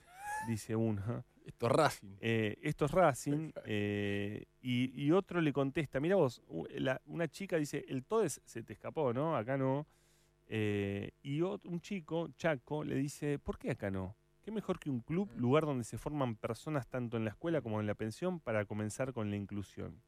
[0.48, 1.24] dice una.
[1.44, 2.16] Esto es Racing.
[2.20, 3.50] Eh, esto es Racing.
[3.66, 8.62] eh, y, y otro le contesta, mira vos, la- una chica dice, el Todes se
[8.62, 9.36] te escapó, ¿no?
[9.36, 9.86] Acá no.
[10.48, 14.16] Eh, y ot- un chico, Chaco, le dice, ¿por qué acá no?
[14.42, 17.80] ¿Qué mejor que un club, lugar donde se forman personas tanto en la escuela como
[17.80, 20.02] en la pensión para comenzar con la inclusión?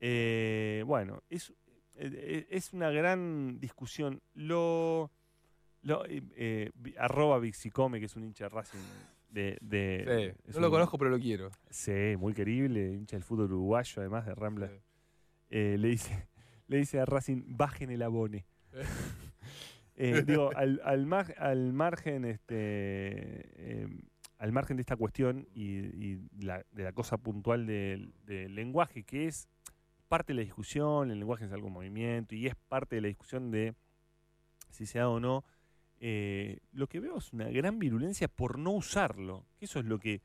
[0.00, 1.52] Eh, bueno, es,
[1.94, 4.20] eh, es una gran discusión.
[4.34, 5.10] Lo,
[5.82, 8.78] lo eh, arroba Vixicome, que es un hincha de Racing
[9.36, 9.58] de...
[9.60, 11.50] de- Sí, es no lo conozco, pero lo quiero.
[11.70, 14.68] Sí, muy querible, hincha del fútbol uruguayo, además de Rambla.
[14.68, 14.74] Sí.
[15.50, 16.28] Eh, le, dice,
[16.68, 18.44] le dice a Racing, bajen el abone.
[18.72, 18.82] Eh.
[19.98, 23.88] Eh, digo, al, al, mar- al margen, este, eh,
[24.36, 29.26] al margen de esta cuestión y, y la- de la cosa puntual del, lenguaje, que
[29.26, 29.48] es
[30.08, 33.08] parte de la discusión, el lenguaje es algo en movimiento y es parte de la
[33.08, 33.74] discusión de
[34.68, 35.44] si se da o no.
[36.00, 39.98] Eh, lo que veo es una gran virulencia por no usarlo, que eso es lo
[39.98, 40.20] que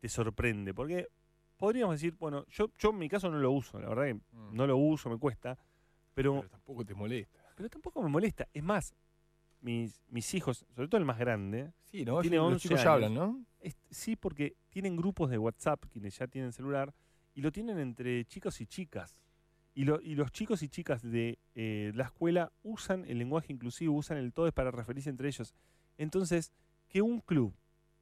[0.00, 1.08] te sorprende, porque
[1.56, 4.54] podríamos decir, bueno, yo, yo en mi caso no lo uso, la verdad que Mm.
[4.54, 5.56] no lo uso, me cuesta,
[6.14, 7.40] pero, Pero tampoco te molesta.
[7.56, 8.46] pero tampoco me molesta.
[8.52, 8.94] Es más,
[9.60, 12.20] mis, mis hijos, sobre todo el más grande, Sí, ¿no?
[12.20, 13.44] Tiene Los 11 chicos ya hablan, ¿no?
[13.60, 16.92] es- sí, porque tienen grupos de WhatsApp, quienes ya tienen celular,
[17.34, 19.16] y lo tienen entre chicos y chicas.
[19.74, 23.96] Y, lo- y los chicos y chicas de eh, la escuela usan el lenguaje inclusivo,
[23.96, 25.52] usan el todes para referirse entre ellos.
[25.98, 26.52] Entonces,
[26.88, 27.54] que un club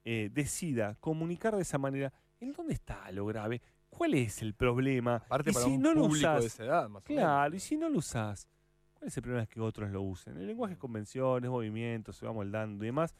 [0.05, 3.61] eh, decida comunicar de esa manera, ¿en dónde está lo grave?
[3.89, 5.15] ¿Cuál es el problema?
[5.15, 7.55] Aparte y para si un no lo público de usás, esa edad, más o Claro,
[7.55, 8.47] y si no lo usás,
[8.93, 9.43] ¿cuál es el problema?
[9.43, 10.37] Es que otros lo usen.
[10.37, 13.15] El lenguaje es convenciones, movimientos, se va moldando y demás.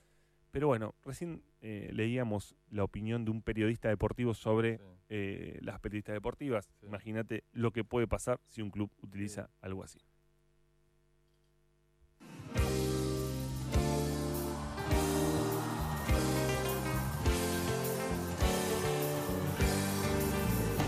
[0.54, 4.84] Pero bueno, recién eh, leíamos la opinión de un periodista deportivo sobre Sí.
[5.10, 6.70] eh, las periodistas deportivas.
[6.80, 6.86] Sí.
[6.86, 9.98] Imagínate lo que puede pasar si un club utiliza algo así.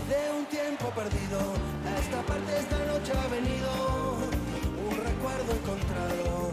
[0.08, 1.38] de un tiempo perdido.
[1.84, 4.14] A esta parte esta noche ha venido
[4.88, 6.45] un recuerdo encontrado